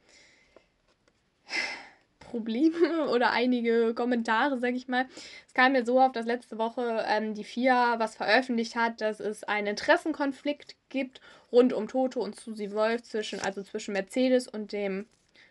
Probleme 2.18 3.08
oder 3.10 3.30
einige 3.30 3.94
Kommentare, 3.94 4.58
sage 4.58 4.76
ich 4.76 4.88
mal. 4.88 5.06
Es 5.46 5.54
kam 5.54 5.72
mir 5.72 5.84
so 5.84 6.00
auf, 6.00 6.12
dass 6.12 6.26
letzte 6.26 6.58
Woche 6.58 7.04
ähm, 7.06 7.34
die 7.34 7.44
FIA 7.44 7.98
was 7.98 8.16
veröffentlicht 8.16 8.74
hat, 8.74 9.00
dass 9.00 9.20
es 9.20 9.44
einen 9.44 9.68
Interessenkonflikt 9.68 10.74
gibt 10.88 11.20
rund 11.52 11.72
um 11.72 11.88
Toto 11.88 12.20
und 12.20 12.38
Susi 12.40 12.72
Wolf 12.72 13.02
zwischen, 13.02 13.40
also 13.40 13.62
zwischen 13.62 13.92
Mercedes 13.92 14.48
und 14.48 14.72
dem 14.72 15.06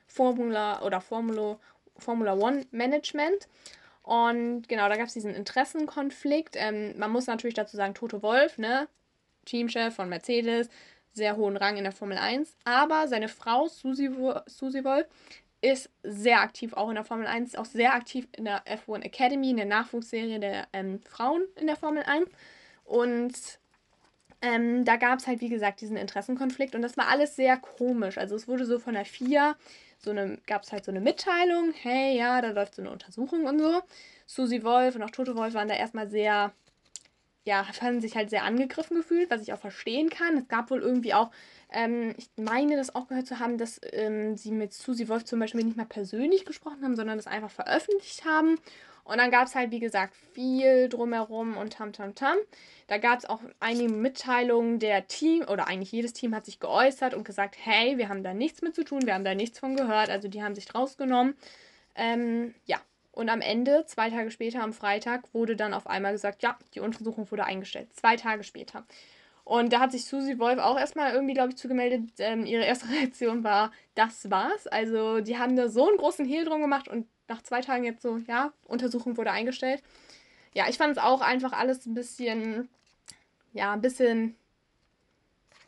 Formula 0.08 0.82
oder 0.82 1.00
Formula, 1.00 1.58
Formula 1.98 2.34
One 2.34 2.66
Management. 2.72 3.48
Und 4.12 4.68
genau, 4.68 4.90
da 4.90 4.98
gab 4.98 5.08
es 5.08 5.14
diesen 5.14 5.34
Interessenkonflikt. 5.34 6.58
Ähm, 6.58 6.94
man 6.98 7.12
muss 7.12 7.28
natürlich 7.28 7.54
dazu 7.54 7.78
sagen, 7.78 7.94
Toto 7.94 8.22
Wolf, 8.22 8.58
ne, 8.58 8.90
Teamchef 9.46 9.96
von 9.96 10.10
Mercedes, 10.10 10.68
sehr 11.14 11.38
hohen 11.38 11.56
Rang 11.56 11.78
in 11.78 11.86
der 11.86 11.94
Formel 11.94 12.18
1. 12.18 12.58
Aber 12.66 13.08
seine 13.08 13.30
Frau, 13.30 13.70
Susi, 13.70 14.10
Susi 14.48 14.84
Wolf, 14.84 15.08
ist 15.62 15.90
sehr 16.04 16.42
aktiv 16.42 16.74
auch 16.74 16.90
in 16.90 16.96
der 16.96 17.06
Formel 17.06 17.26
1, 17.26 17.56
auch 17.56 17.64
sehr 17.64 17.94
aktiv 17.94 18.28
in 18.36 18.44
der 18.44 18.66
F1 18.66 19.04
Academy, 19.04 19.52
in 19.52 19.58
der 19.58 19.66
Nachwuchsserie 19.66 20.42
der 20.42 20.68
ähm, 20.74 21.00
Frauen 21.00 21.46
in 21.56 21.68
der 21.68 21.78
Formel 21.78 22.04
1. 22.04 22.28
Und 22.84 23.34
ähm, 24.42 24.84
da 24.84 24.98
gab 24.98 25.20
es 25.20 25.28
halt, 25.28 25.40
wie 25.40 25.48
gesagt, 25.48 25.80
diesen 25.80 25.96
Interessenkonflikt 25.96 26.76
und 26.76 26.82
das 26.82 26.98
war 26.98 27.08
alles 27.08 27.38
sehr 27.38 27.56
komisch. 27.56 28.18
Also 28.18 28.36
es 28.36 28.50
wurde 28.50 28.66
so 28.66 28.78
von 28.78 28.96
der 28.96 29.06
FIA 29.06 29.56
so 30.04 30.12
eine, 30.12 30.38
gab 30.48 30.64
es 30.64 30.72
halt 30.72 30.86
so 30.86 30.92
eine 30.92 31.02
Mitteilung, 31.02 31.74
hey, 31.74 32.18
ja, 32.18 32.42
da 32.42 32.52
läuft 32.52 32.76
so 32.76 32.82
eine 32.82 32.92
Untersuchung 32.92 33.46
und 33.46 33.60
so. 33.60 33.82
Susi 34.26 34.64
Wolf 34.64 34.96
und 34.96 35.04
auch 35.04 35.12
Toto 35.12 35.36
Wolf 35.36 35.54
waren 35.54 35.68
da 35.68 35.76
erstmal 35.76 36.10
sehr, 36.10 36.54
ja, 37.44 37.64
fanden 37.64 38.02
sich 38.02 38.16
halt 38.16 38.30
sehr 38.30 38.44
angegriffen 38.44 38.98
gefühlt, 38.98 39.32
was 39.32 39.42
ich 39.42 39.54
auch 39.54 39.60
verstehen 39.60 40.10
kann. 40.10 40.38
Es 40.38 40.48
gab 40.48 40.70
wohl 40.70 40.82
irgendwie 40.82 41.14
auch, 41.14 41.32
ähm, 41.72 42.14
ich 42.18 42.30
meine 42.38 42.76
das 42.76 42.94
auch 42.94 43.08
gehört 43.08 43.28
zu 43.28 43.40
haben, 43.40 43.58
dass 43.58 43.82
ähm, 43.92 44.38
sie 44.38 44.52
mit 44.52 44.74
Susi 44.74 45.08
Wolf 45.10 45.26
zum 45.26 45.40
Beispiel 45.40 45.64
nicht 45.64 45.78
mal 45.78 45.86
persönlich 45.86 46.46
gesprochen 46.46 46.84
haben, 46.84 46.96
sondern 46.96 47.18
das 47.18 47.28
einfach 47.28 47.50
veröffentlicht 47.50 48.26
haben. 48.26 48.58
Und 49.04 49.18
dann 49.18 49.32
gab 49.32 49.48
es 49.48 49.56
halt, 49.56 49.72
wie 49.72 49.80
gesagt, 49.80 50.16
viel 50.34 50.88
drumherum 50.88 51.58
und 51.58 51.74
tam 51.74 51.92
tam 51.94 52.14
tam. 52.14 52.38
Da 52.88 53.00
gab 53.00 53.18
es 53.20 53.26
auch 53.26 53.40
einige 53.60 53.92
Mitteilungen 53.92 54.78
der 54.80 55.08
Team 55.08 55.44
oder 55.48 55.68
eigentlich 55.68 55.92
jedes 55.92 56.14
Team 56.14 56.36
hat 56.36 56.46
sich 56.46 56.60
geäußert 56.60 57.16
und 57.16 57.24
gesagt, 57.24 57.56
hey, 57.60 57.98
wir 57.98 58.10
haben 58.10 58.24
da 58.24 58.34
nichts 58.34 58.62
mit 58.62 58.76
zu 58.76 58.84
tun, 58.84 59.06
wir 59.06 59.16
haben 59.16 59.26
da 59.26 59.34
nichts 59.34 59.58
von 59.60 59.76
gehört. 59.76 60.10
Also 60.10 60.28
die 60.28 60.44
haben 60.44 60.54
sich 60.56 60.76
rausgenommen. 60.76 61.36
Ähm, 61.96 62.54
ja. 62.66 62.80
Und 63.12 63.30
am 63.30 63.42
Ende, 63.42 63.86
zwei 63.88 64.10
Tage 64.10 64.32
später, 64.32 64.64
am 64.64 64.74
Freitag, 64.74 65.34
wurde 65.34 65.56
dann 65.56 65.74
auf 65.74 65.88
einmal 65.88 66.14
gesagt, 66.14 66.44
ja, 66.44 66.58
die 66.74 66.80
Untersuchung 66.80 67.30
wurde 67.30 67.44
eingestellt. 67.44 67.94
Zwei 67.94 68.16
Tage 68.16 68.44
später. 68.44 68.86
Und 69.44 69.74
da 69.74 69.80
hat 69.80 69.92
sich 69.92 70.06
Susi 70.06 70.40
Wolf 70.40 70.60
auch 70.60 70.80
erstmal 70.80 71.14
irgendwie, 71.14 71.34
glaube 71.34 71.50
ich, 71.50 71.58
zugemeldet. 71.58 72.10
Ähm, 72.20 72.46
ihre 72.46 72.64
erste 72.64 72.90
Reaktion 72.90 73.44
war, 73.44 73.72
das 73.96 74.30
war's. 74.30 74.68
Also, 74.68 75.20
die 75.20 75.38
haben 75.38 75.56
da 75.56 75.68
so 75.68 75.88
einen 75.88 75.98
großen 75.98 76.26
Hehl 76.26 76.46
drum 76.46 76.62
gemacht 76.62 76.88
und 76.88 77.08
nach 77.28 77.42
zwei 77.42 77.62
Tagen 77.62 77.84
jetzt 77.84 78.02
so, 78.02 78.18
ja, 78.28 78.54
Untersuchung 78.66 79.18
wurde 79.18 79.32
eingestellt. 79.32 79.82
Ja, 80.54 80.68
ich 80.70 80.78
fand 80.78 80.98
es 80.98 81.04
auch 81.04 81.22
einfach 81.22 81.54
alles 81.54 81.86
ein 81.86 81.94
bisschen, 81.94 82.70
ja, 83.54 83.74
ein 83.74 83.82
bisschen 83.82 84.36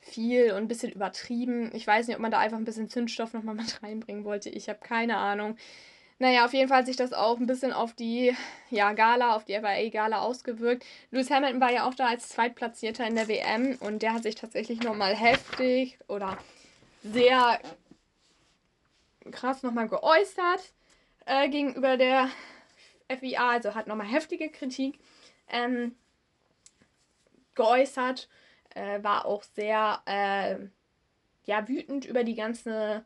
viel 0.01 0.51
und 0.51 0.57
ein 0.57 0.67
bisschen 0.67 0.91
übertrieben. 0.91 1.71
Ich 1.73 1.87
weiß 1.87 2.07
nicht, 2.07 2.15
ob 2.15 2.21
man 2.21 2.31
da 2.31 2.39
einfach 2.39 2.57
ein 2.57 2.65
bisschen 2.65 2.89
Zündstoff 2.89 3.33
nochmal 3.33 3.55
mit 3.55 3.81
reinbringen 3.81 4.25
wollte. 4.25 4.49
Ich 4.49 4.69
habe 4.69 4.79
keine 4.79 5.17
Ahnung. 5.17 5.57
Naja, 6.23 6.45
auf 6.45 6.53
jeden 6.53 6.69
Fall 6.69 6.77
hat 6.77 6.85
sich 6.85 6.95
das 6.95 7.11
auch 7.11 7.37
ein 7.37 7.47
bisschen 7.47 7.73
auf 7.73 7.95
die 7.95 8.33
ja, 8.69 8.93
Gala, 8.93 9.35
auf 9.35 9.43
die 9.43 9.55
FIA-Gala 9.55 10.21
ausgewirkt. 10.21 10.85
Lewis 11.11 11.29
Hamilton 11.29 11.59
war 11.59 11.69
ja 11.69 11.85
auch 11.85 11.95
da 11.95 12.07
als 12.07 12.29
Zweitplatzierter 12.29 13.05
in 13.05 13.15
der 13.15 13.27
WM 13.27 13.75
und 13.81 14.01
der 14.01 14.13
hat 14.13 14.23
sich 14.23 14.35
tatsächlich 14.35 14.81
nochmal 14.81 15.17
heftig 15.17 15.99
oder 16.07 16.37
sehr 17.03 17.59
krass 19.31 19.63
nochmal 19.63 19.89
geäußert 19.89 20.71
äh, 21.25 21.49
gegenüber 21.49 21.97
der 21.97 22.29
FIA, 23.09 23.49
also 23.49 23.75
hat 23.75 23.87
nochmal 23.87 24.07
heftige 24.07 24.49
Kritik 24.49 24.99
ähm, 25.49 25.93
geäußert, 27.53 28.29
äh, 28.75 29.03
war 29.03 29.25
auch 29.25 29.43
sehr 29.43 30.01
äh, 30.05 30.55
ja, 31.43 31.67
wütend 31.67 32.05
über 32.05 32.23
die 32.23 32.35
ganze 32.35 33.03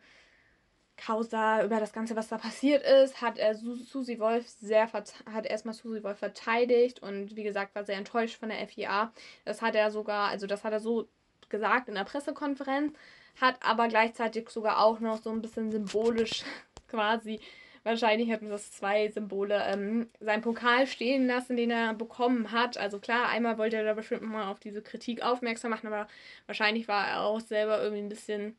Causa, 0.97 1.63
über 1.63 1.79
das 1.79 1.93
Ganze, 1.93 2.15
was 2.15 2.27
da 2.27 2.37
passiert 2.37 2.83
ist, 2.83 3.21
hat 3.21 3.37
er 3.37 3.55
Susi 3.55 4.19
Wolf 4.19 4.47
sehr 4.47 4.91
hat 4.91 5.45
erstmal 5.45 5.73
Susi 5.73 6.03
Wolf 6.03 6.19
verteidigt 6.19 7.01
und 7.01 7.35
wie 7.35 7.43
gesagt 7.43 7.75
war 7.75 7.85
sehr 7.85 7.97
enttäuscht 7.97 8.39
von 8.39 8.49
der 8.49 8.67
FIA. 8.67 9.11
Das 9.45 9.61
hat 9.61 9.75
er 9.75 9.91
sogar, 9.91 10.29
also 10.29 10.47
das 10.47 10.63
hat 10.63 10.73
er 10.73 10.79
so 10.79 11.07
gesagt 11.49 11.87
in 11.87 11.95
der 11.95 12.03
Pressekonferenz, 12.03 12.93
hat 13.39 13.55
aber 13.61 13.87
gleichzeitig 13.87 14.49
sogar 14.49 14.83
auch 14.83 14.99
noch 14.99 15.21
so 15.21 15.29
ein 15.29 15.41
bisschen 15.41 15.71
symbolisch 15.71 16.43
quasi 16.87 17.39
wahrscheinlich 17.87 18.31
hatten 18.31 18.49
das 18.49 18.71
zwei 18.71 19.09
Symbole, 19.09 19.63
ähm, 19.65 20.09
seinen 20.19 20.41
Pokal 20.41 20.85
stehen 20.87 21.25
lassen, 21.25 21.55
den 21.55 21.71
er 21.71 21.93
bekommen 21.93 22.51
hat. 22.51 22.77
Also 22.77 22.99
klar, 22.99 23.29
einmal 23.29 23.57
wollte 23.57 23.77
er 23.77 23.85
da 23.85 23.93
bestimmt 23.93 24.23
mal 24.23 24.51
auf 24.51 24.59
diese 24.59 24.81
Kritik 24.81 25.23
aufmerksam 25.23 25.71
machen, 25.71 25.87
aber 25.87 26.07
wahrscheinlich 26.45 26.87
war 26.87 27.07
er 27.07 27.21
auch 27.21 27.39
selber 27.39 27.81
irgendwie 27.81 28.03
ein 28.03 28.09
bisschen, 28.09 28.57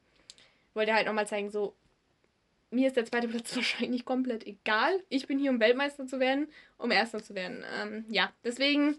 wollte 0.75 0.91
er 0.93 0.97
halt 0.97 1.07
nochmal 1.07 1.27
zeigen, 1.27 1.51
so, 1.51 1.75
mir 2.71 2.89
ist 2.89 2.97
der 2.97 3.05
zweite 3.05 3.29
Platz 3.29 3.55
wahrscheinlich 3.57 4.05
komplett 4.05 4.47
egal. 4.47 5.03
Ich 5.09 5.27
bin 5.27 5.39
hier, 5.39 5.51
um 5.51 5.61
Weltmeister 5.61 6.07
zu 6.07 6.21
werden, 6.21 6.49
um 6.77 6.91
Erster 6.91 7.23
zu 7.23 7.35
werden. 7.35 7.65
Ähm, 7.81 8.05
ja, 8.09 8.33
deswegen, 8.45 8.97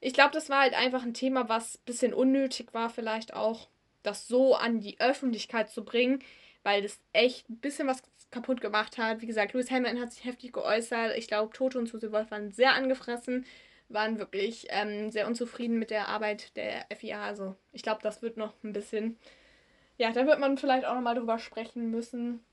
ich 0.00 0.12
glaube, 0.12 0.32
das 0.32 0.50
war 0.50 0.60
halt 0.60 0.74
einfach 0.74 1.02
ein 1.02 1.14
Thema, 1.14 1.48
was 1.48 1.76
ein 1.76 1.84
bisschen 1.86 2.14
unnötig 2.14 2.74
war, 2.74 2.90
vielleicht 2.90 3.34
auch, 3.34 3.68
das 4.02 4.28
so 4.28 4.54
an 4.54 4.80
die 4.80 5.00
Öffentlichkeit 5.00 5.70
zu 5.70 5.84
bringen, 5.84 6.20
weil 6.62 6.82
das 6.82 7.00
echt 7.12 7.50
ein 7.50 7.58
bisschen 7.58 7.88
was 7.88 8.02
kaputt 8.30 8.60
gemacht 8.60 8.98
hat. 8.98 9.20
Wie 9.20 9.26
gesagt, 9.26 9.52
Lewis 9.52 9.70
Hamilton 9.70 10.00
hat 10.00 10.12
sich 10.12 10.24
heftig 10.24 10.52
geäußert. 10.52 11.16
Ich 11.16 11.28
glaube, 11.28 11.52
Toto 11.52 11.78
und 11.78 11.88
Susie 11.88 12.12
Wolf 12.12 12.30
waren 12.30 12.52
sehr 12.52 12.74
angefressen, 12.74 13.46
waren 13.88 14.18
wirklich 14.18 14.66
ähm, 14.70 15.10
sehr 15.10 15.26
unzufrieden 15.26 15.78
mit 15.78 15.90
der 15.90 16.08
Arbeit 16.08 16.56
der 16.56 16.86
FIA. 16.94 17.24
Also 17.24 17.56
ich 17.72 17.82
glaube, 17.82 18.00
das 18.02 18.22
wird 18.22 18.36
noch 18.36 18.52
ein 18.62 18.72
bisschen, 18.72 19.18
ja, 19.96 20.12
da 20.12 20.26
wird 20.26 20.40
man 20.40 20.58
vielleicht 20.58 20.84
auch 20.84 20.94
nochmal 20.94 21.14
drüber 21.14 21.38
sprechen 21.38 21.90
müssen. 21.90 22.44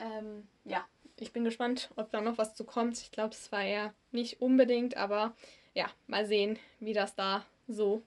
Ähm, 0.00 0.46
ja, 0.64 0.84
ich 1.18 1.32
bin 1.32 1.44
gespannt, 1.44 1.90
ob 1.96 2.10
da 2.10 2.20
noch 2.20 2.38
was 2.38 2.54
zu 2.54 2.64
kommt. 2.64 2.98
Ich 2.98 3.12
glaube, 3.12 3.34
es 3.34 3.52
war 3.52 3.62
ja 3.62 3.92
nicht 4.10 4.40
unbedingt, 4.40 4.96
aber 4.96 5.34
ja, 5.74 5.86
mal 6.06 6.26
sehen, 6.26 6.58
wie 6.80 6.94
das 6.94 7.14
da 7.14 7.44
so 7.68 8.02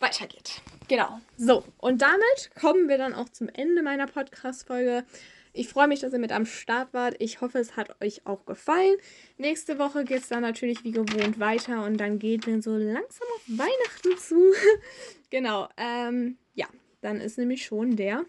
weitergeht. 0.00 0.60
Genau. 0.88 1.20
So, 1.36 1.64
und 1.78 2.02
damit 2.02 2.50
kommen 2.58 2.88
wir 2.88 2.98
dann 2.98 3.14
auch 3.14 3.28
zum 3.28 3.48
Ende 3.48 3.82
meiner 3.82 4.06
Podcast-Folge. 4.06 5.04
Ich 5.52 5.68
freue 5.68 5.88
mich, 5.88 6.00
dass 6.00 6.12
ihr 6.12 6.18
mit 6.18 6.32
am 6.32 6.46
Start 6.46 6.92
wart. 6.94 7.16
Ich 7.18 7.40
hoffe, 7.40 7.58
es 7.58 7.76
hat 7.76 8.00
euch 8.00 8.26
auch 8.26 8.44
gefallen. 8.46 8.96
Nächste 9.36 9.78
Woche 9.78 10.04
geht 10.04 10.22
es 10.22 10.28
dann 10.28 10.42
natürlich 10.42 10.84
wie 10.84 10.92
gewohnt 10.92 11.40
weiter 11.40 11.84
und 11.84 11.96
dann 11.98 12.18
geht 12.18 12.46
es 12.46 12.64
so 12.64 12.76
langsam 12.76 13.28
auf 13.34 13.42
Weihnachten 13.46 14.18
zu. 14.18 14.52
genau. 15.30 15.68
Ähm, 15.76 16.38
ja, 16.54 16.66
dann 17.00 17.20
ist 17.20 17.36
nämlich 17.36 17.64
schon 17.64 17.96
der 17.96 18.24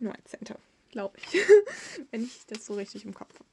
19. 0.00 0.40
Glaube 0.94 1.18
ich. 1.18 1.40
Wenn 2.12 2.22
ich 2.22 2.46
das 2.46 2.64
so 2.64 2.74
richtig 2.74 3.04
im 3.04 3.12
Kopf 3.12 3.34
habe. 3.34 3.48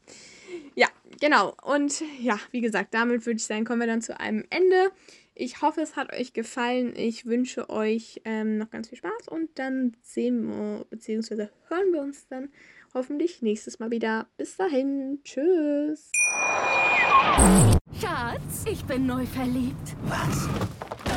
Ja, 0.76 0.88
genau. 1.20 1.56
Und 1.64 2.04
ja, 2.20 2.40
wie 2.52 2.62
gesagt, 2.62 2.94
damit 2.94 3.26
würde 3.26 3.38
ich 3.38 3.46
sagen, 3.46 3.66
kommen 3.66 3.80
wir 3.80 3.88
dann 3.88 4.04
zu 4.04 4.20
einem 4.20 4.46
Ende. 4.52 4.92
Ich 5.34 5.64
hoffe, 5.64 5.82
es 5.82 5.96
hat 5.96 6.14
euch 6.14 6.34
gefallen. 6.34 6.94
Ich 6.96 7.26
wünsche 7.26 7.72
euch 7.72 8.22
ähm, 8.26 8.60
noch 8.60 8.70
ganz 8.70 8.90
viel 8.90 9.00
Spaß 9.00 9.28
und 9.28 9.50
dann 9.58 9.98
sehen 10.04 10.50
wir 10.50 10.86
bzw. 10.92 11.48
hören 11.68 11.92
wir 11.92 12.02
uns 12.02 12.28
dann 12.28 12.50
hoffentlich 12.94 13.42
nächstes 13.42 13.80
Mal 13.80 13.90
wieder. 13.90 14.28
Bis 14.38 14.56
dahin. 14.58 15.22
Tschüss. 15.24 16.12
Schatz, 18.00 18.66
ich 18.70 18.86
bin 18.86 19.08
neu 19.08 19.26
verliebt. 19.26 19.96
Was? 20.04 20.48